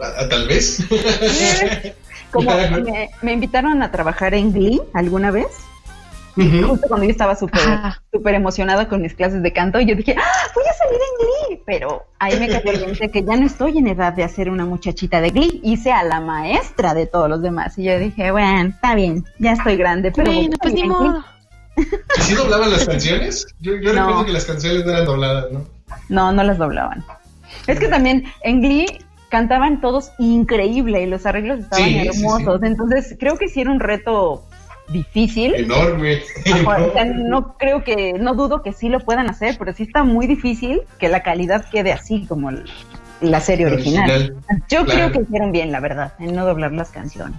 [0.00, 0.82] Ah, Tal vez.
[2.32, 5.46] Como me, me invitaron a trabajar en Glee alguna vez.
[6.34, 7.62] Justo cuando yo estaba súper
[8.12, 11.26] súper emocionada con mis clases de canto, y yo dije, ¡Ah, voy a salir en
[11.56, 11.62] Glee.
[11.64, 14.66] Pero ahí me cayó el 20 que ya no estoy en edad de hacer una
[14.66, 15.60] muchachita de Glee.
[15.64, 17.78] Hice a la maestra de todos los demás.
[17.78, 20.30] Y yo dije, bueno, está bien, ya estoy grande, pero.
[20.30, 21.08] Bueno, pues salir ni en Glee".
[21.08, 21.24] modo.
[21.76, 23.46] ¿Y si doblaban las canciones?
[23.60, 24.00] Yo, yo No.
[24.06, 25.64] recuerdo que las canciones no eran dobladas, ¿no?
[26.08, 27.04] No, no las doblaban.
[27.66, 28.86] Es que también en Glee
[29.28, 32.62] cantaban todos increíble y los arreglos estaban Sí, sí, hermosos.
[32.62, 34.44] Entonces creo que sí era un reto
[34.88, 35.54] difícil.
[35.54, 36.22] Enorme.
[36.52, 39.82] Ajá, o sea, no creo que, no dudo que sí lo puedan hacer, pero sí
[39.82, 42.50] está muy difícil que la calidad quede así como
[43.20, 44.10] la serie original.
[44.10, 44.36] Original,
[44.68, 44.90] Yo claro.
[44.90, 47.38] creo que hicieron bien, la verdad, en no doblar las canciones.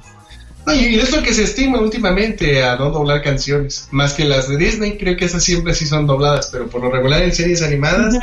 [0.68, 3.88] No, y es lo que se estima últimamente a no doblar canciones.
[3.92, 6.92] Más que las de Disney, creo que esas siempre sí son dobladas, pero por lo
[6.92, 8.20] regular en series animadas,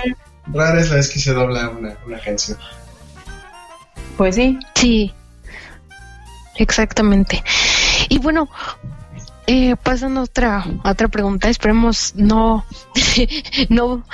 [0.53, 2.59] rara es la vez que se dobla una, una canción.
[4.19, 4.59] Pues sí.
[4.75, 5.11] Sí,
[6.57, 7.43] exactamente.
[8.11, 8.51] Y bueno,
[9.47, 12.67] eh, pasando a otra, a otra pregunta, esperemos no,
[13.71, 14.05] no,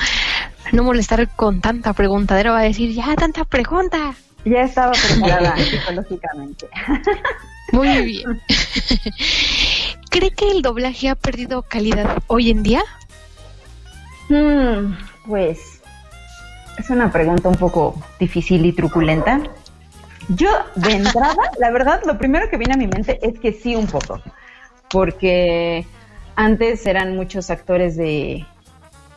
[0.71, 4.15] no molestar con tanta preguntadera, va a decir, ya, tanta pregunta.
[4.45, 6.69] Ya estaba preparada psicológicamente.
[7.73, 8.41] Muy bien.
[10.11, 12.83] ¿Cree que el doblaje ha perdido calidad hoy en día?
[14.29, 14.95] Hmm,
[15.27, 15.81] pues
[16.79, 19.41] es una pregunta un poco difícil y truculenta.
[20.29, 23.77] Yo, de entrada, la verdad, lo primero que viene a mi mente es que sí,
[23.77, 24.21] un poco.
[24.91, 25.87] Porque
[26.35, 28.45] antes eran muchos actores de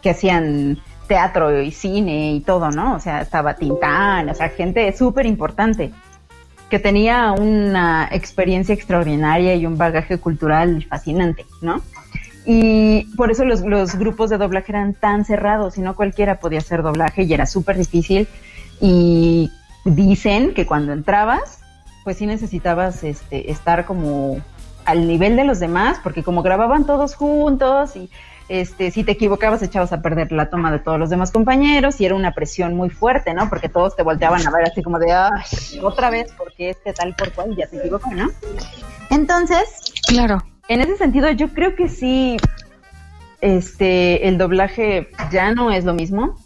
[0.02, 2.96] que hacían teatro y cine y todo, ¿no?
[2.96, 5.92] O sea, estaba Tintán, o sea, gente súper importante
[6.74, 11.84] que tenía una experiencia extraordinaria y un bagaje cultural fascinante, ¿no?
[12.48, 16.58] Y por eso los, los grupos de doblaje eran tan cerrados y no cualquiera podía
[16.58, 18.28] hacer doblaje y era súper difícil.
[18.82, 19.52] Y
[19.86, 21.60] dicen que cuando entrabas,
[22.04, 24.42] pues sí necesitabas este, estar como
[24.84, 28.10] al nivel de los demás, porque como grababan todos juntos y
[28.54, 32.06] este, si te equivocabas echabas a perder la toma de todos los demás compañeros y
[32.06, 33.50] era una presión muy fuerte, ¿no?
[33.50, 37.16] Porque todos te volteaban a ver así como de, ay, otra vez, porque este tal
[37.16, 38.30] por cual ya se equivocó, ¿no?
[39.10, 40.44] Entonces, Claro.
[40.68, 42.38] en ese sentido, yo creo que sí,
[43.42, 46.38] este, el doblaje ya no es lo mismo,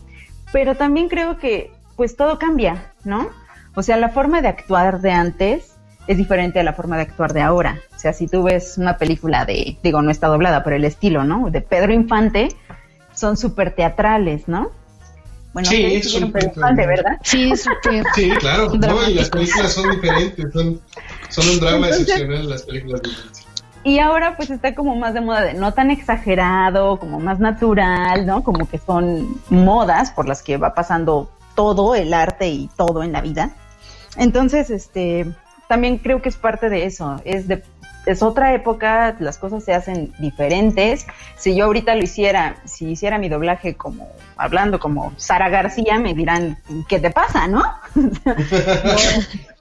[0.54, 3.32] pero también creo que, pues todo cambia, ¿no?
[3.76, 5.76] O sea, la forma de actuar de antes
[6.08, 7.80] es diferente a la forma de actuar de ahora.
[7.96, 11.24] O sea, si tú ves una película de, digo, no está doblada, pero el estilo,
[11.24, 11.50] ¿no?
[11.50, 12.50] De Pedro Infante,
[13.14, 14.70] son súper teatrales, ¿no?
[15.54, 17.18] Bueno, Sí, Pedro súper- Infante, ¿verdad?
[17.24, 18.04] Sí, súper.
[18.16, 18.72] Sí, claro.
[18.76, 20.80] No, y las películas son diferentes, son,
[21.30, 23.44] son un drama Entonces- excepcional las películas de Disney.
[23.84, 28.26] Y ahora pues está como más de moda de no tan exagerado, como más natural,
[28.26, 28.44] ¿no?
[28.44, 33.14] Como que son modas por las que va pasando todo el arte y todo en
[33.14, 33.52] la vida.
[34.18, 35.26] Entonces, este,
[35.68, 37.64] también creo que es parte de eso, es de
[38.08, 41.06] es otra época, las cosas se hacen diferentes.
[41.36, 46.14] Si yo ahorita lo hiciera, si hiciera mi doblaje como hablando como Sara García, me
[46.14, 47.64] dirán, ¿qué te pasa, no?
[47.96, 48.96] no,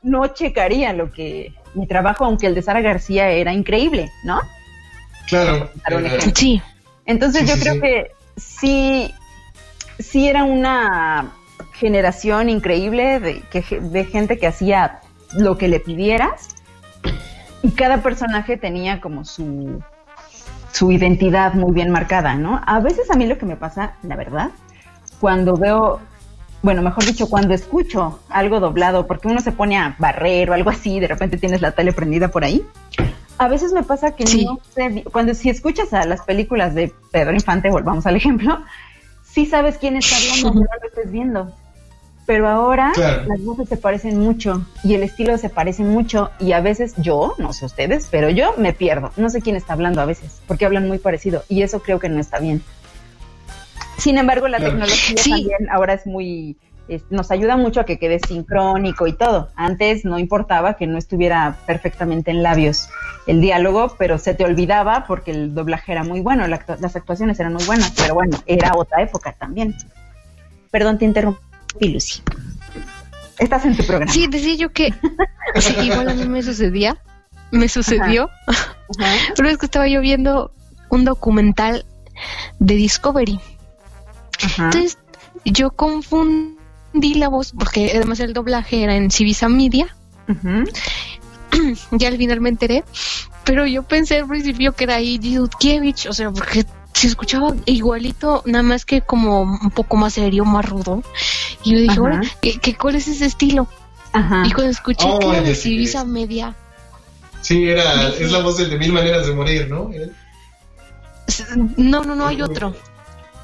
[0.02, 4.40] no checaría lo que mi trabajo, aunque el de Sara García era increíble, ¿no?
[5.26, 5.68] Claro.
[5.90, 6.32] Eh.
[6.34, 6.62] Sí.
[7.04, 7.80] Entonces Sí, yo sí, creo sí.
[7.80, 9.14] que sí,
[9.98, 11.32] sí era una
[11.74, 15.00] generación increíble de, que, de gente que hacía
[15.34, 16.48] lo que le pidieras
[17.62, 19.82] y cada personaje tenía como su,
[20.72, 22.60] su identidad muy bien marcada, ¿no?
[22.66, 24.50] A veces a mí lo que me pasa, la verdad,
[25.20, 26.00] cuando veo,
[26.62, 30.70] bueno, mejor dicho, cuando escucho algo doblado, porque uno se pone a barrer o algo
[30.70, 32.64] así, de repente tienes la tele prendida por ahí.
[33.38, 34.44] A veces me pasa que Sí.
[34.44, 38.58] no sé, cuando si escuchas a las películas de Pedro Infante, volvamos al ejemplo,
[39.24, 41.52] sí sabes quién está hablando, aunque no lo estés viendo.
[42.26, 43.22] Pero ahora Claro.
[43.28, 47.34] las voces se parecen mucho y el estilo se parece mucho y a veces yo,
[47.38, 49.12] no sé ustedes, pero yo me pierdo.
[49.16, 52.08] No sé quién está hablando a veces porque hablan muy parecido y eso creo que
[52.08, 52.62] no está bien.
[53.98, 54.72] Sin embargo, la Claro.
[54.72, 55.30] tecnología Sí.
[55.30, 56.56] también ahora es muy
[56.88, 59.48] es- nos ayuda mucho a que quede sincrónico y todo.
[59.56, 62.88] Antes no importaba que no estuviera perfectamente en labios
[63.26, 67.40] el diálogo, pero se te olvidaba porque el doblaje era muy bueno, la las actuaciones
[67.40, 69.74] eran muy buenas, pero bueno, era otra época también.
[70.70, 71.40] Perdón, te interrumpí,
[71.80, 72.22] Lucy.
[73.38, 74.12] Estás en tu programa.
[74.12, 74.94] Sí, decía yo que
[75.56, 76.98] sí, igual a mí me sucedía,
[77.50, 78.30] me sucedió,
[79.36, 80.52] pero es que estaba yo viendo
[80.88, 81.84] un documental
[82.58, 83.38] de Discovery.
[84.58, 84.98] Entonces
[85.44, 89.94] yo confundí la voz, porque además el doblaje era en Civisa Media.
[91.92, 92.84] ya al final me enteré,
[93.44, 98.42] pero yo pensé al principio que era ahí Dudkiewicz, o sea, porque se escuchaba igualito,
[98.46, 101.02] nada más que como un poco más serio, más rudo.
[101.66, 103.66] Y yo dije, ahora, ¿qué, cuál es ese estilo?
[104.44, 106.54] Y cuando escuché oh, que era de Media.
[107.42, 109.90] Sí, era, es la voz del de Mil Maneras de Morir, ¿no?
[111.76, 112.72] No, no, no, hay otro.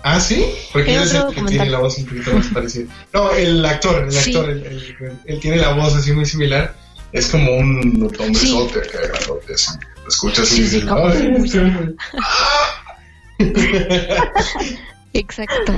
[0.04, 0.46] ¿Ah, sí?
[0.72, 2.94] Porque él es el que tiene la voz un poquito más parecida.
[3.12, 6.76] No, el actor, el actor, él, tiene la voz así muy similar.
[7.10, 8.08] Es como un
[8.54, 9.72] hombre que grandote, así.
[10.00, 10.84] Lo escuchas y dices,
[15.12, 15.74] Exacto.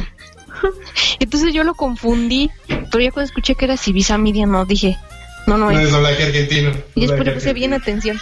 [1.20, 4.96] Entonces yo lo confundí, pero ya cuando escuché que era Civisa Media, no, dije,
[5.46, 5.90] no, no, no es.
[5.90, 6.72] doblaje argentino.
[6.94, 8.18] Y después le puse bien atención.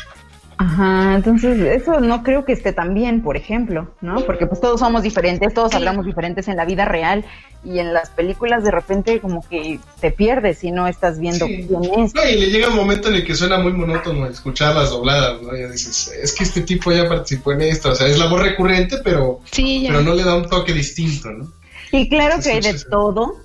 [0.59, 4.21] Ajá, entonces eso no creo que esté tan bien, por ejemplo, ¿no?
[4.21, 7.25] Porque pues todos somos diferentes, todos hablamos diferentes en la vida real
[7.65, 11.85] y en las películas de repente como que te pierdes si no estás viendo quién
[11.99, 12.15] es.
[12.15, 15.43] No, y le llega un momento en el que suena muy monótono escuchar las dobladas,
[15.43, 15.57] ¿no?
[15.57, 18.43] Ya dices, es que este tipo ya participó en esto, o sea, es la voz
[18.43, 21.53] recurrente, pero, pero no le da un toque distinto, ¿no?
[21.93, 23.37] Y claro que hay de todo,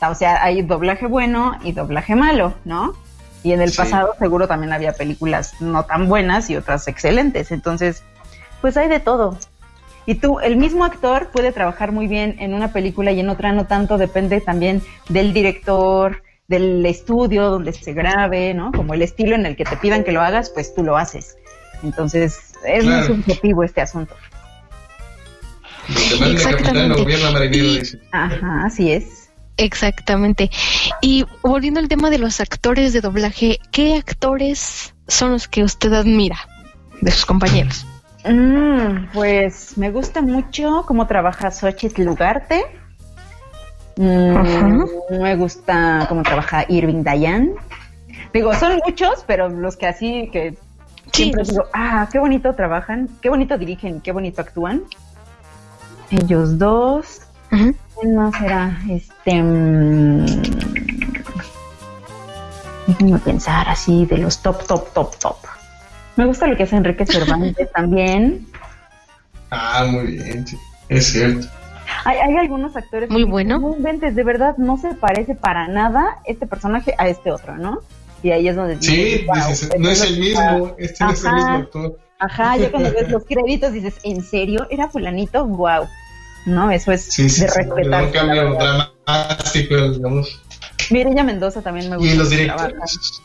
[0.00, 2.94] o sea, hay doblaje bueno y doblaje malo, ¿no?
[3.42, 7.50] Y en el pasado seguro también había películas no tan buenas y otras excelentes.
[7.50, 8.04] Entonces,
[8.60, 9.36] pues hay de todo.
[10.06, 13.52] Y tú, el mismo actor puede trabajar muy bien en una película y en otra
[13.52, 18.70] no tanto, depende también del director, del estudio donde se grabe, ¿no?
[18.72, 21.36] Como el estilo en el que te pidan que lo hagas, pues tú lo haces.
[21.82, 24.14] Entonces, es muy subjetivo este asunto.
[25.88, 27.04] Exactamente.
[28.12, 29.30] Ajá, así es.
[29.56, 30.50] Exactamente.
[31.00, 35.92] Y volviendo al tema de los actores de doblaje, ¿qué actores son los que usted
[35.92, 36.38] admira
[37.00, 37.86] de sus compañeros?
[38.24, 42.64] Mm, pues me gusta mucho cómo trabaja Xochitl Lugarte.
[43.96, 47.50] Mm, me gusta cómo trabaja Irving Dayan.
[48.32, 50.56] Digo, son muchos, pero los que así que
[51.12, 54.84] siempre digo, ah, qué bonito trabajan, qué bonito dirigen, qué bonito actúan.
[56.12, 57.22] Ellos dos.
[57.48, 58.78] ¿Quién más era?
[58.90, 59.42] Este.
[59.42, 60.26] Mmm,
[62.86, 65.36] déjenme pensar así de los top, top, top, top.
[66.16, 68.46] Me gusta lo que hace Enrique Cervantes también.
[69.50, 70.58] Ah, muy bien, sí.
[70.88, 71.46] es cierto.
[72.04, 73.60] Hay, hay algunos actores muy buenos.
[73.60, 77.80] Muy de verdad no se parece para nada este personaje a este otro, ¿no?
[78.22, 81.54] Y ahí es donde sí, dices, no es el mismo, este no es el mismo
[81.54, 81.98] actor.
[82.18, 84.66] Ajá, yo cuando ves los créditos dices, ¿en serio?
[84.70, 85.44] ¿Era fulanito?
[85.44, 85.88] Wow.
[86.46, 86.70] ¿No?
[86.70, 88.04] Eso es de respetar.
[88.04, 90.40] Un cambio dramático, digamos.
[90.90, 92.12] Mireya Mendoza también me gusta.
[92.12, 93.22] Y los directores.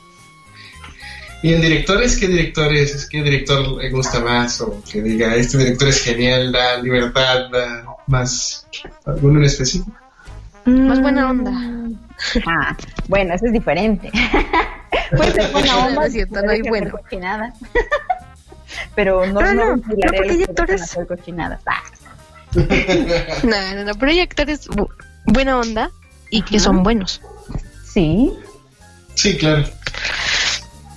[1.43, 4.59] Y en directores, ¿qué directores, qué director le gusta más?
[4.61, 8.67] O que diga, este director es genial, da libertad, da más.
[9.05, 9.95] ¿Alguno en específico?
[10.65, 11.51] Más buena onda.
[12.45, 12.75] Ah,
[13.07, 14.11] bueno, eso es diferente.
[15.15, 16.01] Puede ser buena onda.
[16.03, 16.99] No, cierto, no hay bueno.
[18.95, 20.97] Pero no, no, no, no, porque hay actores.
[21.65, 21.83] Ah.
[23.43, 24.67] No, no, no, pero hay actores
[25.25, 25.91] buena onda
[26.29, 27.21] y que son buenos.
[27.83, 28.33] Sí.
[29.15, 29.63] Sí, claro.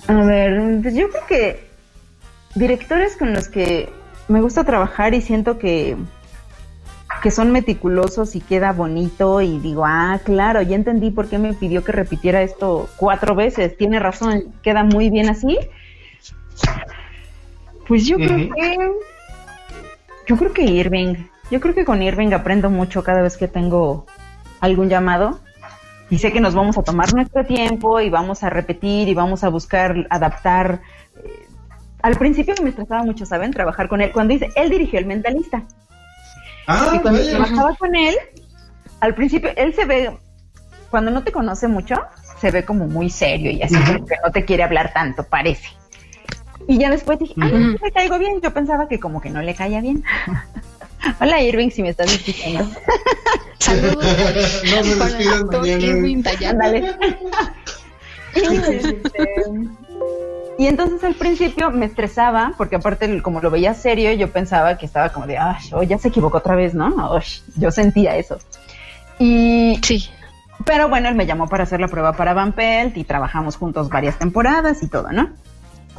[0.07, 1.67] A ver, pues yo creo que
[2.55, 3.89] directores con los que
[4.27, 5.97] me gusta trabajar y siento que
[7.21, 11.53] que son meticulosos y queda bonito y digo, ah, claro, ya entendí por qué me
[11.53, 15.59] pidió que repitiera esto cuatro veces, tiene razón, queda muy bien así.
[17.87, 18.77] Pues yo creo que
[20.27, 21.15] yo creo que Irving,
[21.51, 24.05] yo creo que con Irving aprendo mucho cada vez que tengo
[24.61, 25.41] algún llamado
[26.09, 29.43] y sé que nos vamos a tomar nuestro tiempo y vamos a repetir y vamos
[29.43, 30.81] a buscar adaptar.
[31.23, 31.47] Eh,
[32.01, 33.51] al principio me estresaba mucho, ¿saben?
[33.51, 34.11] Trabajar con él.
[34.11, 35.63] Cuando dice, él dirigió el mentalista.
[36.67, 38.15] Ah, y cuando trabajaba con él,
[39.01, 40.17] al principio, él se ve,
[40.89, 41.95] cuando no te conoce mucho,
[42.39, 45.69] se ve como muy serio y así como que no te quiere hablar tanto, parece.
[46.67, 48.39] Y ya después dije, ah, no, le caigo bien.
[48.41, 50.03] Yo pensaba que como que no le caía bien.
[51.19, 52.69] Hola Irving, si me estás escuchando.
[53.59, 54.05] Saludos.
[54.63, 56.95] no me despidas Irving Ándale.
[60.57, 64.85] y, entonces al principio me estresaba, porque aparte como lo veía serio, yo pensaba que
[64.85, 66.93] estaba como de, ah, oh, ya se equivocó otra vez, ¿no?
[66.97, 67.19] Oh,
[67.57, 68.37] yo sentía eso.
[69.19, 70.09] Y sí.
[70.65, 73.89] Pero bueno, él me llamó para hacer la prueba para Van Pelt y trabajamos juntos
[73.89, 75.29] varias temporadas y todo, ¿no?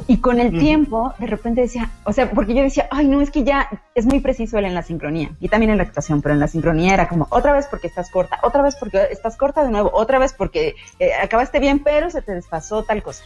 [0.07, 3.31] Y con el tiempo, de repente decía, o sea, porque yo decía, ay, no, es
[3.31, 6.33] que ya es muy preciso él en la sincronía y también en la actuación, pero
[6.33, 9.63] en la sincronía era como, otra vez porque estás corta, otra vez porque estás corta
[9.63, 13.23] de nuevo, otra vez porque eh, acabaste bien, pero se te desfasó tal cosa.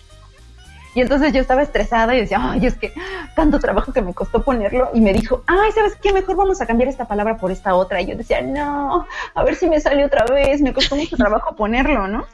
[0.97, 2.91] Y entonces yo estaba estresada y decía, ay, es que
[3.35, 4.89] tanto trabajo que me costó ponerlo.
[4.95, 6.11] Y me dijo, ay, ¿sabes qué?
[6.11, 8.01] Mejor vamos a cambiar esta palabra por esta otra.
[8.01, 9.05] Y yo decía, no,
[9.35, 10.59] a ver si me sale otra vez.
[10.59, 12.25] Me costó mucho trabajo ponerlo, ¿no?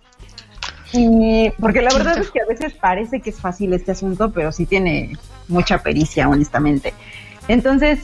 [0.94, 4.52] Y porque la verdad es que a veces parece que es fácil este asunto, pero
[4.52, 5.18] sí tiene
[5.48, 6.94] mucha pericia, honestamente.
[7.48, 8.00] Entonces,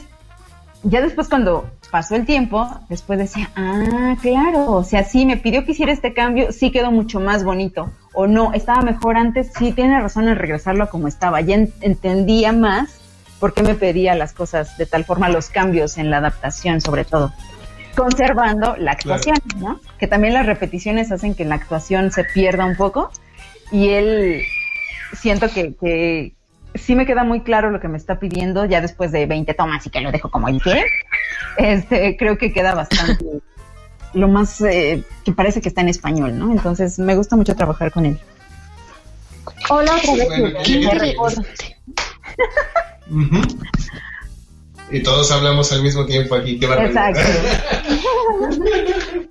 [0.82, 5.64] ya después cuando pasó el tiempo, después decía, ah, claro, o sea, sí, me pidió
[5.64, 7.90] que hiciera este cambio, sí quedó mucho más bonito.
[8.12, 11.40] O no, estaba mejor antes, sí, tiene razón en regresarlo a como estaba.
[11.40, 13.00] Ya entendía más
[13.38, 17.04] por qué me pedía las cosas de tal forma, los cambios en la adaptación, sobre
[17.04, 17.32] todo
[18.00, 19.78] conservando la actuación, ¿no?
[19.98, 23.10] Que también las repeticiones hacen que la actuación se pierda un poco
[23.70, 24.42] y él
[25.12, 26.32] siento que, que
[26.74, 29.86] sí me queda muy claro lo que me está pidiendo ya después de 20 tomas
[29.86, 30.82] y que lo dejo como el que
[31.58, 33.22] este creo que queda bastante
[34.14, 36.50] lo más eh, que parece que está en español, ¿no?
[36.52, 38.18] Entonces me gusta mucho trabajar con él.
[39.68, 41.38] Hola otra vez.
[44.90, 47.10] Y todos hablamos al mismo tiempo aquí, qué barbaridad.
[47.10, 47.30] Exacto.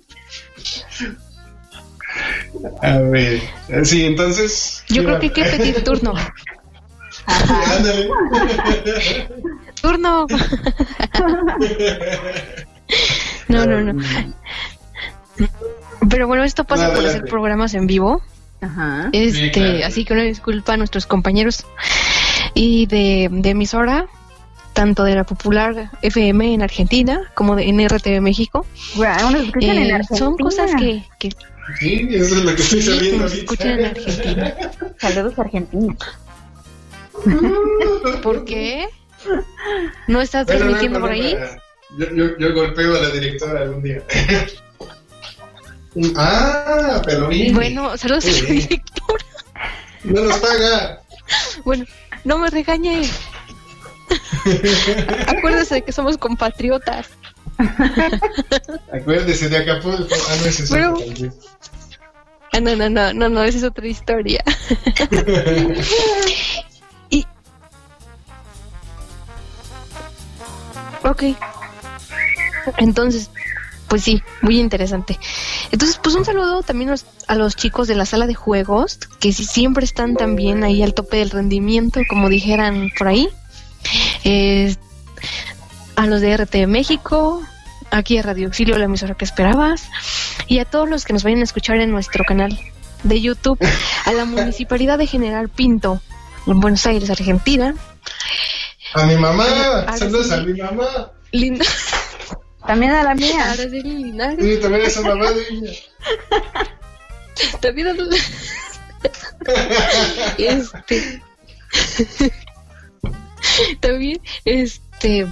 [2.82, 3.40] A ver,
[3.84, 4.84] sí, entonces.
[4.88, 6.14] Yo creo que hay que pedir turno.
[7.26, 8.08] Ándale.
[9.80, 10.26] turno.
[13.48, 14.02] no, no, no.
[16.08, 18.22] Pero bueno, esto pasa por hacer programas en vivo.
[18.60, 19.08] Ajá.
[19.12, 21.64] Este, así que una disculpa a nuestros compañeros
[22.54, 24.06] y de, de emisora
[24.72, 28.66] tanto de la popular FM en Argentina como de en RTV México.
[29.60, 31.30] Eh, son cosas que, que,
[31.78, 33.26] Sí, eso es lo que estoy sabiendo.
[33.26, 34.54] escuchan en Argentina.
[34.98, 35.96] Saludos Argentina.
[38.22, 38.88] ¿Por qué?
[40.08, 41.36] ¿No estás transmitiendo por ahí?
[41.98, 44.02] Yo, yo, yo, golpeo a la directora algún día.
[46.16, 49.24] ah, pero Bueno, saludos a la directora.
[50.04, 51.02] No nos paga.
[51.64, 51.84] Bueno,
[52.24, 53.02] no me regañe.
[55.26, 57.08] Acuérdese de que somos compatriotas.
[58.92, 60.14] Acuérdese de Acapulco.
[60.28, 60.76] Ah, no, es eso.
[62.52, 64.42] Ah, no, no, no, no, no, esa es otra historia.
[67.10, 67.24] y.
[71.04, 71.22] Ok.
[72.78, 73.30] Entonces,
[73.88, 75.18] pues sí, muy interesante.
[75.70, 76.92] Entonces, pues un saludo también
[77.28, 81.18] a los chicos de la sala de juegos, que siempre están también ahí al tope
[81.18, 83.28] del rendimiento, como dijeran por ahí
[84.24, 84.74] eh,
[85.96, 87.42] a los de RT México,
[87.90, 89.88] aquí a Radio Auxilio, la emisora que esperabas,
[90.46, 92.58] y a todos los que nos vayan a escuchar en nuestro canal
[93.02, 93.58] de YouTube,
[94.04, 96.00] a la Municipalidad de General Pinto,
[96.46, 97.74] en Buenos Aires, Argentina.
[98.94, 101.12] A mi mamá, saludos a mi mamá.
[101.32, 101.64] Linda.
[102.66, 103.50] También a la mía.
[103.50, 105.72] Ahora sí, Sí, también a esa mamá de ella.
[107.60, 107.92] También a.
[110.38, 111.22] Este...
[113.80, 115.26] También, este,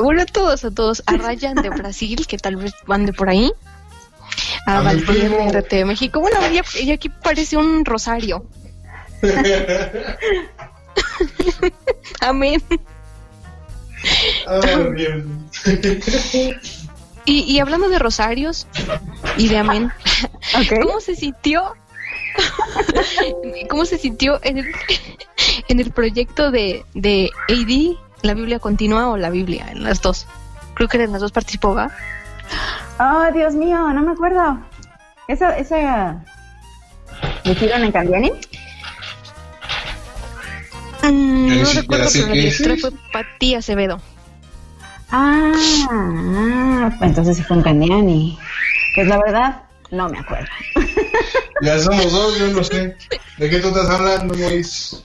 [0.00, 3.28] bueno, a todos, a todos, a Ryan de Brasil, que tal vez van de por
[3.28, 3.52] ahí,
[4.66, 6.38] a, Valtier de México, bueno,
[6.80, 8.46] y aquí parece un rosario.
[12.20, 12.62] Amén.
[17.24, 18.68] y, y hablando de rosarios
[19.36, 19.90] y de amén,
[20.68, 21.74] ¿cómo se sintió
[23.68, 24.66] ¿Cómo se sintió en el,
[25.68, 29.66] en el proyecto de, de AD, la Biblia continua o la Biblia?
[29.70, 30.26] En las dos.
[30.74, 31.90] Creo que en las dos participó, ¿va?
[33.00, 34.58] Oh, Dios mío, no me acuerdo.
[35.28, 36.24] ¿Esa, esa...
[37.44, 38.32] ¿Lo hicieron en Candiani?
[41.02, 44.00] Mm, no recuerdo, pero la directora fue Pati Acevedo.
[45.10, 45.52] Ah,
[47.00, 48.38] entonces sí fue en Candiani.
[48.94, 50.48] Pues la verdad, no me acuerdo.
[51.60, 52.96] Ya somos dos, yo no sé.
[53.36, 55.02] ¿De qué tú estás hablando, Mois?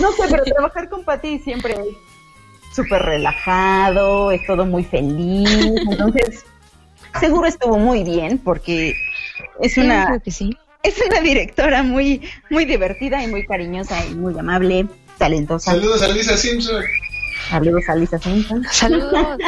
[0.00, 5.50] No sé, pero trabajar con Pati siempre es súper relajado, es todo muy feliz.
[5.90, 6.44] Entonces,
[7.18, 8.94] seguro estuvo muy bien porque
[9.60, 10.20] es una.
[10.20, 10.56] que sí.
[10.84, 14.86] Es una directora muy, muy divertida y muy cariñosa y muy amable,
[15.18, 15.72] talentosa.
[15.72, 16.84] Saludos a Lisa Simpson.
[17.48, 18.64] Saludos a Lisa Simpson.
[18.70, 19.38] Saludos.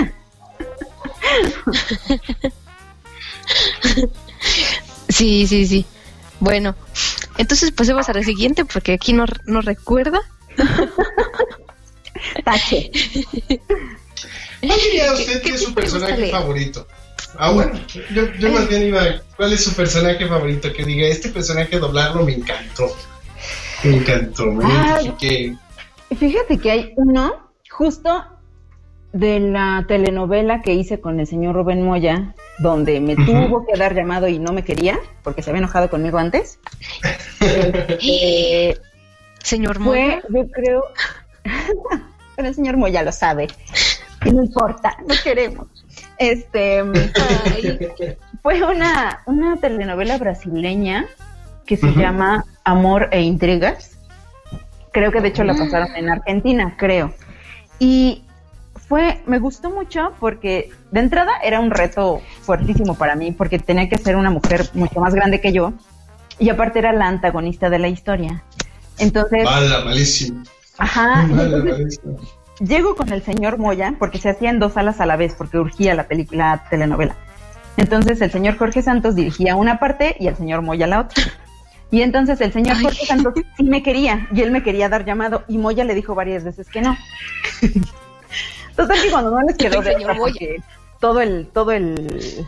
[5.09, 5.87] Sí, sí, sí.
[6.41, 6.75] Bueno,
[7.39, 10.21] entonces pasemos a la siguiente porque aquí no, no recuerda.
[12.45, 12.91] Tache.
[14.61, 16.87] ¿Cuál diría usted que es su personaje favorito?
[17.39, 17.79] Ah, bueno,
[18.15, 19.03] yo, yo más bien iba.
[19.37, 20.73] ¿Cuál es su personaje favorito?
[20.73, 22.95] Que diga, este personaje doblarlo me encantó.
[23.85, 25.57] Me encantó, me identifiqué.
[26.19, 28.25] Fíjate que hay uno justo
[29.13, 33.95] de la telenovela que hice con el señor Rubén Moya, donde me tuvo que dar
[33.95, 36.59] llamado y no me quería, porque se había enojado conmigo antes.
[37.41, 38.81] Este,
[39.43, 40.23] señor Moya.
[40.23, 40.85] Fue, yo creo,
[42.37, 43.49] pero el señor Moya lo sabe.
[44.25, 45.69] No importa, no queremos.
[46.19, 46.83] Este
[48.43, 51.07] fue una, una telenovela brasileña
[51.67, 53.99] que se llama Amor e Intrigas.
[54.93, 57.13] Creo que de hecho la pasaron en Argentina, creo.
[57.79, 58.25] Y
[58.89, 63.89] fue, me gustó mucho porque de entrada era un reto fuertísimo para mí porque tenía
[63.89, 65.73] que ser una mujer mucho más grande que yo
[66.39, 68.45] y aparte era la antagonista de la historia.
[68.99, 69.45] Entonces...
[69.45, 70.43] Mala, malísimo.
[70.79, 71.27] Ajá.
[72.61, 75.95] llego con el señor Moya porque se hacían dos salas a la vez porque urgía
[75.95, 77.17] la película, la telenovela.
[77.77, 81.25] Entonces el señor Jorge Santos dirigía una parte y el señor Moya la otra.
[81.91, 85.45] Y entonces el señor Jorge Santos sí me quería y él me quería dar llamado
[85.49, 86.97] y Moya le dijo varias veces que no.
[88.77, 90.63] Total que cuando no les quedó de
[91.01, 92.47] todo el, todo el,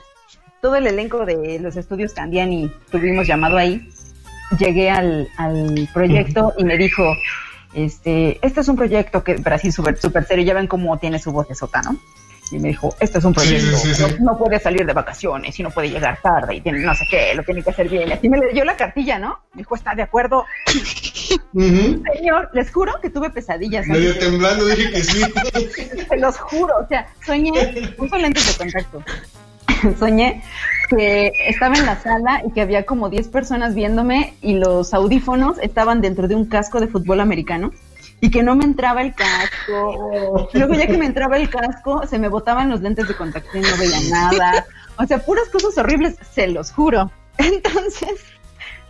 [0.60, 3.88] todo el elenco de los estudios Candiani tuvimos llamado ahí,
[4.58, 7.02] llegué al, al proyecto y me dijo,
[7.74, 11.32] este, este es un proyecto que Brasil súper super serio, ya ven cómo tiene su
[11.32, 11.98] voz de sota, ¿no?
[12.50, 13.76] Y me dijo, esto es un proyecto,
[14.20, 17.34] No, puede salir de vacaciones y no puede llegar tarde y tiene no sé qué,
[17.34, 18.08] lo tiene que hacer bien.
[18.08, 19.40] Y así me leyó la cartilla, ¿no?
[19.54, 20.46] Me dijo, ¿está de acuerdo?
[21.52, 23.86] Señor, les juro que tuve pesadillas.
[23.86, 25.22] Medio temblando dije que sí.
[26.08, 27.52] Se los juro, o sea, soñé,
[27.96, 29.02] puso lentes de contacto.
[29.98, 30.42] soñé
[30.88, 35.58] que estaba en la sala y que había como 10 personas viéndome y los audífonos
[35.58, 37.72] estaban dentro de un casco de fútbol americano
[38.20, 40.48] y que no me entraba el casco.
[40.52, 43.60] Luego ya que me entraba el casco, se me botaban los lentes de contacto y
[43.60, 44.66] no veía nada.
[44.96, 47.10] O sea, puras cosas horribles, se los juro.
[47.38, 48.24] Entonces,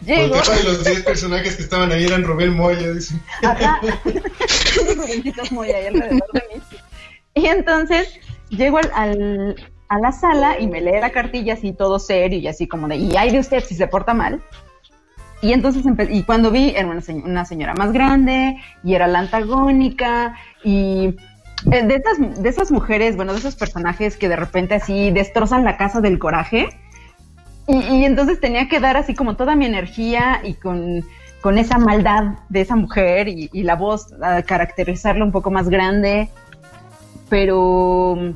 [0.04, 0.36] llego...
[0.36, 3.14] de los 10 personajes que estaban ahí eran Rubén Moya, dice.
[3.42, 3.80] Ajá.
[5.50, 6.62] Moya ahí alrededor de mí.
[7.34, 8.18] Y entonces,
[8.48, 9.56] llego al,
[9.88, 12.96] a la sala y me lee la cartilla así todo serio y así como de,
[12.96, 14.42] y hay de usted si se porta mal.
[15.40, 20.34] Y entonces, y cuando vi, era una, señora más grande y era la antagónica
[20.64, 21.14] y
[21.70, 25.64] eh, de esas, de esas mujeres, bueno, de esos personajes que de repente así destrozan
[25.64, 26.68] la casa del coraje.
[27.68, 31.04] Y, entonces tenía que dar así como toda mi energía y con,
[31.56, 36.30] esa maldad de esa mujer y, y la voz, a caracterizarla un poco más grande.
[37.28, 38.34] Pero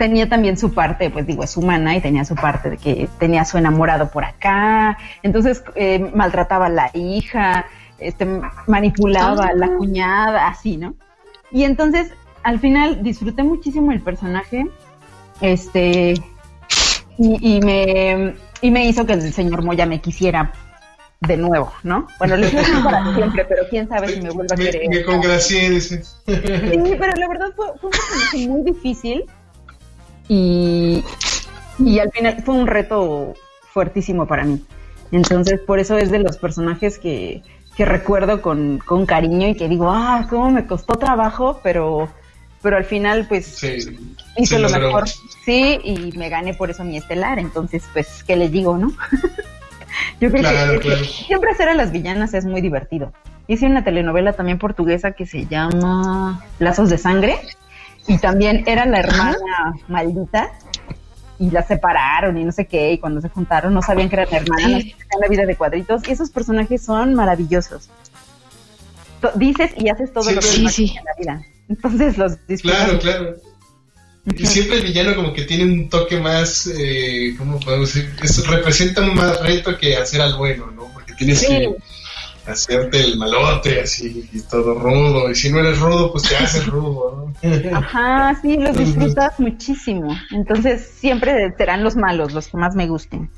[0.00, 3.44] tenía también su parte, pues digo, es humana y tenía su parte de que tenía
[3.44, 7.66] su enamorado por acá, entonces eh, maltrataba a la hija,
[7.98, 8.26] este,
[8.66, 10.94] manipulaba a la cuñada, así, ¿no?
[11.52, 14.64] Y entonces, al final, disfruté muchísimo el personaje,
[15.42, 16.14] este,
[17.18, 20.50] y, me, y me hizo que el señor Moya me quisiera
[21.20, 22.06] de nuevo, ¿no?
[22.18, 24.88] Bueno, lo hice para siempre, pero quién sabe si me vuelve a querer.
[24.88, 26.02] Me, congracié, dice.
[26.02, 27.90] Sí, pero la verdad fue, fue
[28.46, 29.26] un muy difícil
[30.30, 31.02] y,
[31.80, 33.34] y al final fue un reto
[33.72, 34.64] fuertísimo para mí.
[35.10, 37.42] Entonces, por eso es de los personajes que,
[37.76, 42.08] que recuerdo con, con, cariño y que digo, ah, cómo me costó trabajo, pero,
[42.62, 43.60] pero al final, pues,
[44.36, 45.08] hice lo mejor.
[45.44, 47.40] Sí, y me gané por eso mi estelar.
[47.40, 48.92] Entonces, pues, ¿qué les digo, no?
[50.20, 53.12] Yo creo que, siempre hacer a las villanas es muy divertido.
[53.48, 57.40] Hice una telenovela también portuguesa que se llama Lazos de Sangre
[58.10, 60.50] y también era la hermana maldita
[61.38, 64.34] y la separaron y no sé qué, y cuando se juntaron no sabían que eran
[64.34, 64.94] hermanas, sí.
[65.20, 67.88] la vida de cuadritos, y esos personajes son maravillosos.
[69.36, 71.46] Dices y haces todo lo que sí, en la vida.
[71.68, 72.84] Entonces los disfrutas.
[72.84, 73.36] Claro, claro.
[74.36, 78.12] Y siempre el villano como que tiene un toque más, eh, ¿cómo podemos decir?
[78.48, 80.90] representa un más reto que hacer al bueno, ¿no?
[80.92, 81.76] Porque tienes que
[82.46, 85.30] hacerte el malote así y todo rudo.
[85.30, 87.50] Y si no eres rudo, pues te haces rudo, ¿no?
[87.76, 90.16] Ajá, sí, los disfrutas muchísimo.
[90.30, 93.30] Entonces siempre serán los malos los que más me gusten.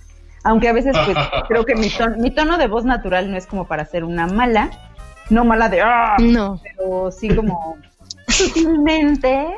[0.44, 1.16] Aunque a veces pues
[1.48, 4.26] creo que mi, tono, mi tono de voz natural no es como para ser una
[4.26, 4.70] mala,
[5.30, 6.16] no mala de ¡ah!
[6.20, 6.60] No.
[6.62, 7.76] Pero sí como
[8.28, 9.48] sutilmente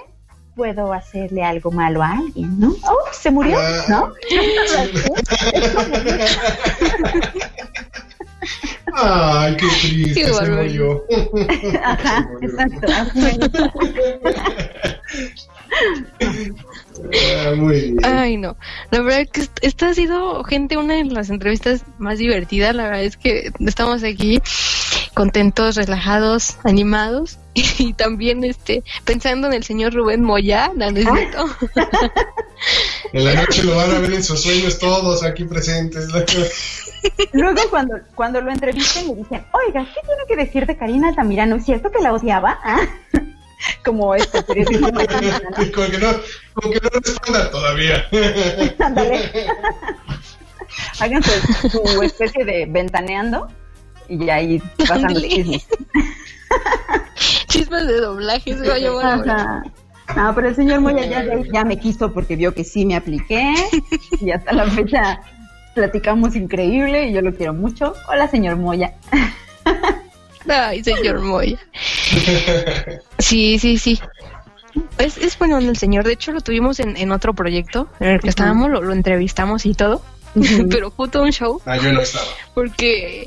[0.54, 2.74] puedo hacerle algo malo a alguien, ¿no?
[2.84, 3.84] Oh, se murió, ah.
[3.88, 4.12] ¿no?
[8.94, 11.04] Ay, qué triste, se murió.
[11.84, 12.86] Ajá, exacto.
[17.12, 18.04] Ah, muy bien.
[18.04, 18.56] Ay, no.
[18.90, 22.74] La verdad es que esta ha sido, gente, una de las entrevistas más divertidas.
[22.74, 24.40] La verdad es que estamos aquí
[25.14, 31.06] contentos, relajados, animados y también este pensando en el señor Rubén Moya, ¿no es
[33.12, 36.08] En la noche lo van a ver en sus sueños todos aquí presentes.
[37.32, 41.56] Luego cuando, cuando lo entrevisté me dicen, oiga, ¿qué tiene que decir de Karina Altamirano?
[41.56, 42.58] ¿Es cierto que la odiaba?
[42.62, 42.80] ¿Ah?
[43.84, 44.90] como este periodista.
[45.74, 46.12] como que no,
[46.54, 48.04] como que no responda todavía.
[48.78, 49.48] Ándale.
[51.00, 53.48] Hagan su, especie de ventaneando
[54.08, 55.66] y ahí pasan los chismes.
[57.48, 59.62] chismes de doblajes, voy a llamar.
[60.16, 63.54] No, pero el señor Moya ya, ya me quiso porque vio que sí me apliqué
[64.20, 65.20] y hasta la fecha
[65.74, 67.94] platicamos increíble y yo lo quiero mucho.
[68.08, 68.94] Hola, señor Moya.
[70.48, 71.58] Ay, señor Moya.
[73.18, 74.00] Sí, sí, sí.
[74.98, 76.04] Es, es bueno el señor.
[76.04, 79.66] De hecho, lo tuvimos en, en otro proyecto en el que estábamos, lo, lo entrevistamos
[79.66, 80.02] y todo.
[80.70, 81.60] Pero justo un show.
[81.64, 82.24] Ah, yo no estaba.
[82.54, 83.26] Porque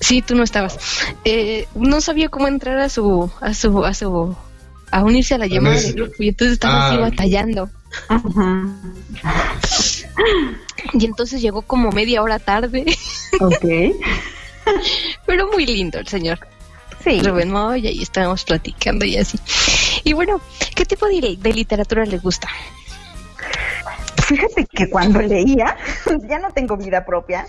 [0.00, 0.78] sí, tú no estabas.
[1.24, 4.36] Eh, no sabía cómo entrar a su, a su, a su,
[4.90, 7.70] a unirse a la llamada del grupo y entonces estaba así batallando.
[10.92, 12.84] Y entonces llegó como media hora tarde.
[13.38, 13.66] Ok.
[15.26, 16.38] Pero muy lindo el señor.
[17.04, 17.20] Sí.
[17.20, 19.38] Rubén Moya y estábamos platicando y así.
[20.04, 20.40] Y bueno,
[20.74, 22.48] ¿qué tipo de, de literatura le gusta?
[24.26, 25.76] Fíjate que cuando leía,
[26.28, 27.46] ya no tengo vida propia,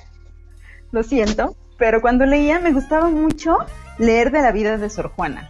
[0.92, 3.58] lo siento, pero cuando leía me gustaba mucho
[3.98, 5.50] leer de la vida de Sor Juana.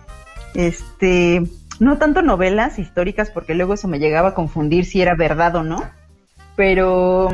[0.54, 1.44] Este,
[1.80, 5.64] no tanto novelas históricas porque luego eso me llegaba a confundir si era verdad o
[5.64, 5.84] no,
[6.56, 7.30] pero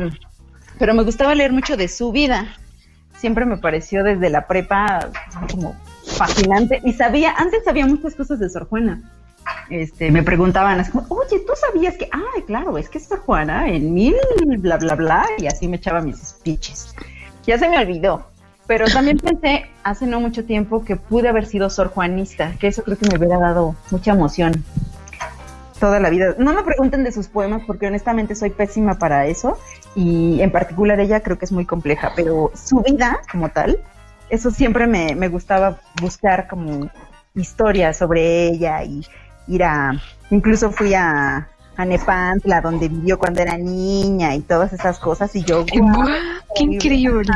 [0.78, 2.56] pero me gustaba leer mucho de su vida.
[3.16, 5.10] Siempre me pareció desde la prepa
[5.50, 9.02] como fascinante y sabía, antes sabía muchas cosas de Sor Juana.
[9.70, 13.68] Este, me preguntaban así como, oye, ¿tú sabías que, ah, claro, es que Sor Juana
[13.68, 14.14] en mil
[14.58, 16.94] bla bla bla y así me echaba mis speeches.
[17.46, 18.26] Ya se me olvidó,
[18.66, 22.82] pero también pensé hace no mucho tiempo que pude haber sido Sor Juanista, que eso
[22.82, 24.64] creo que me hubiera dado mucha emoción
[25.84, 26.34] toda la vida.
[26.38, 29.58] No me pregunten de sus poemas porque honestamente soy pésima para eso
[29.94, 33.78] y en particular ella creo que es muy compleja, pero su vida como tal,
[34.30, 36.90] eso siempre me, me gustaba buscar como
[37.34, 39.06] historias sobre ella y
[39.46, 44.98] ir a, incluso fui a, a Nepantla donde vivió cuando era niña y todas esas
[44.98, 46.08] cosas y yo, ¡Guau!
[46.56, 47.30] ¡Qué increíble!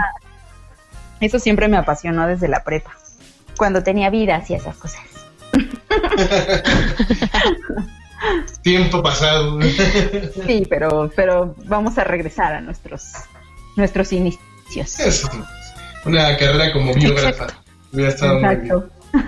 [1.21, 2.93] Eso siempre me apasionó desde la prepa,
[3.59, 5.03] cuando tenía vidas y esas cosas.
[8.63, 9.59] Tiempo pasado.
[10.47, 13.03] Sí, pero, pero vamos a regresar a nuestros,
[13.77, 14.99] nuestros inicios.
[15.01, 15.29] Eso,
[16.05, 17.47] una carrera como biógrafa.
[17.93, 18.85] Hubiera estado muy bien.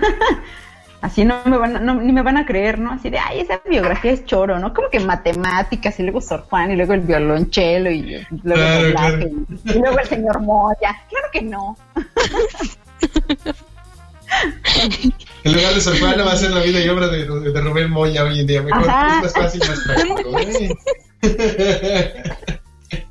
[1.01, 2.91] Así no me van, a- no, ni me van a creer, ¿no?
[2.91, 4.71] Así de, ay, esa biografía es choro, ¿no?
[4.71, 8.93] Como que matemáticas y luego Sor Juan y luego el violonchelo y luego Claro, el
[8.93, 9.29] claro.
[9.65, 10.95] y luego el señor Moya.
[11.09, 11.75] Claro que no.
[15.51, 17.89] En lugar de Sor Juana va a ser la vida y obra de, de Rubén
[17.91, 18.61] Moya hoy en día.
[18.61, 19.17] Mejor, Ajá.
[19.17, 20.39] es más fácil, más práctico.
[20.39, 20.75] ¿eh?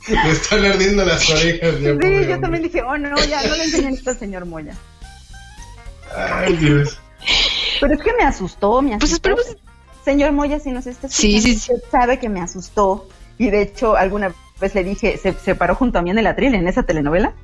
[0.08, 1.74] Me están ardiendo las orejas.
[1.78, 2.38] Sí, pobre yo hombre.
[2.38, 4.74] también dije, oh no, ya no le enseñan esto al señor Moya.
[6.16, 6.98] Ay, Dios.
[7.80, 9.30] Pero es que me asustó, me asustó.
[9.34, 9.56] Pues esperemos-
[10.04, 11.72] Señor Moya, si nos está Sí, escuchando, sí, sí.
[11.74, 13.06] usted sabe que me asustó.
[13.38, 16.26] Y de hecho, alguna vez le dije, se, se paró junto a mí en el
[16.26, 17.34] atril, en esa telenovela.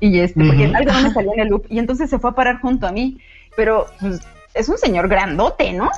[0.00, 0.76] Y este, porque Ujú.
[0.76, 1.66] algo no me salió en el loop.
[1.70, 3.18] Y entonces se fue a parar junto a mí.
[3.56, 4.20] Pero pues,
[4.54, 5.90] es un señor grandote, ¿no?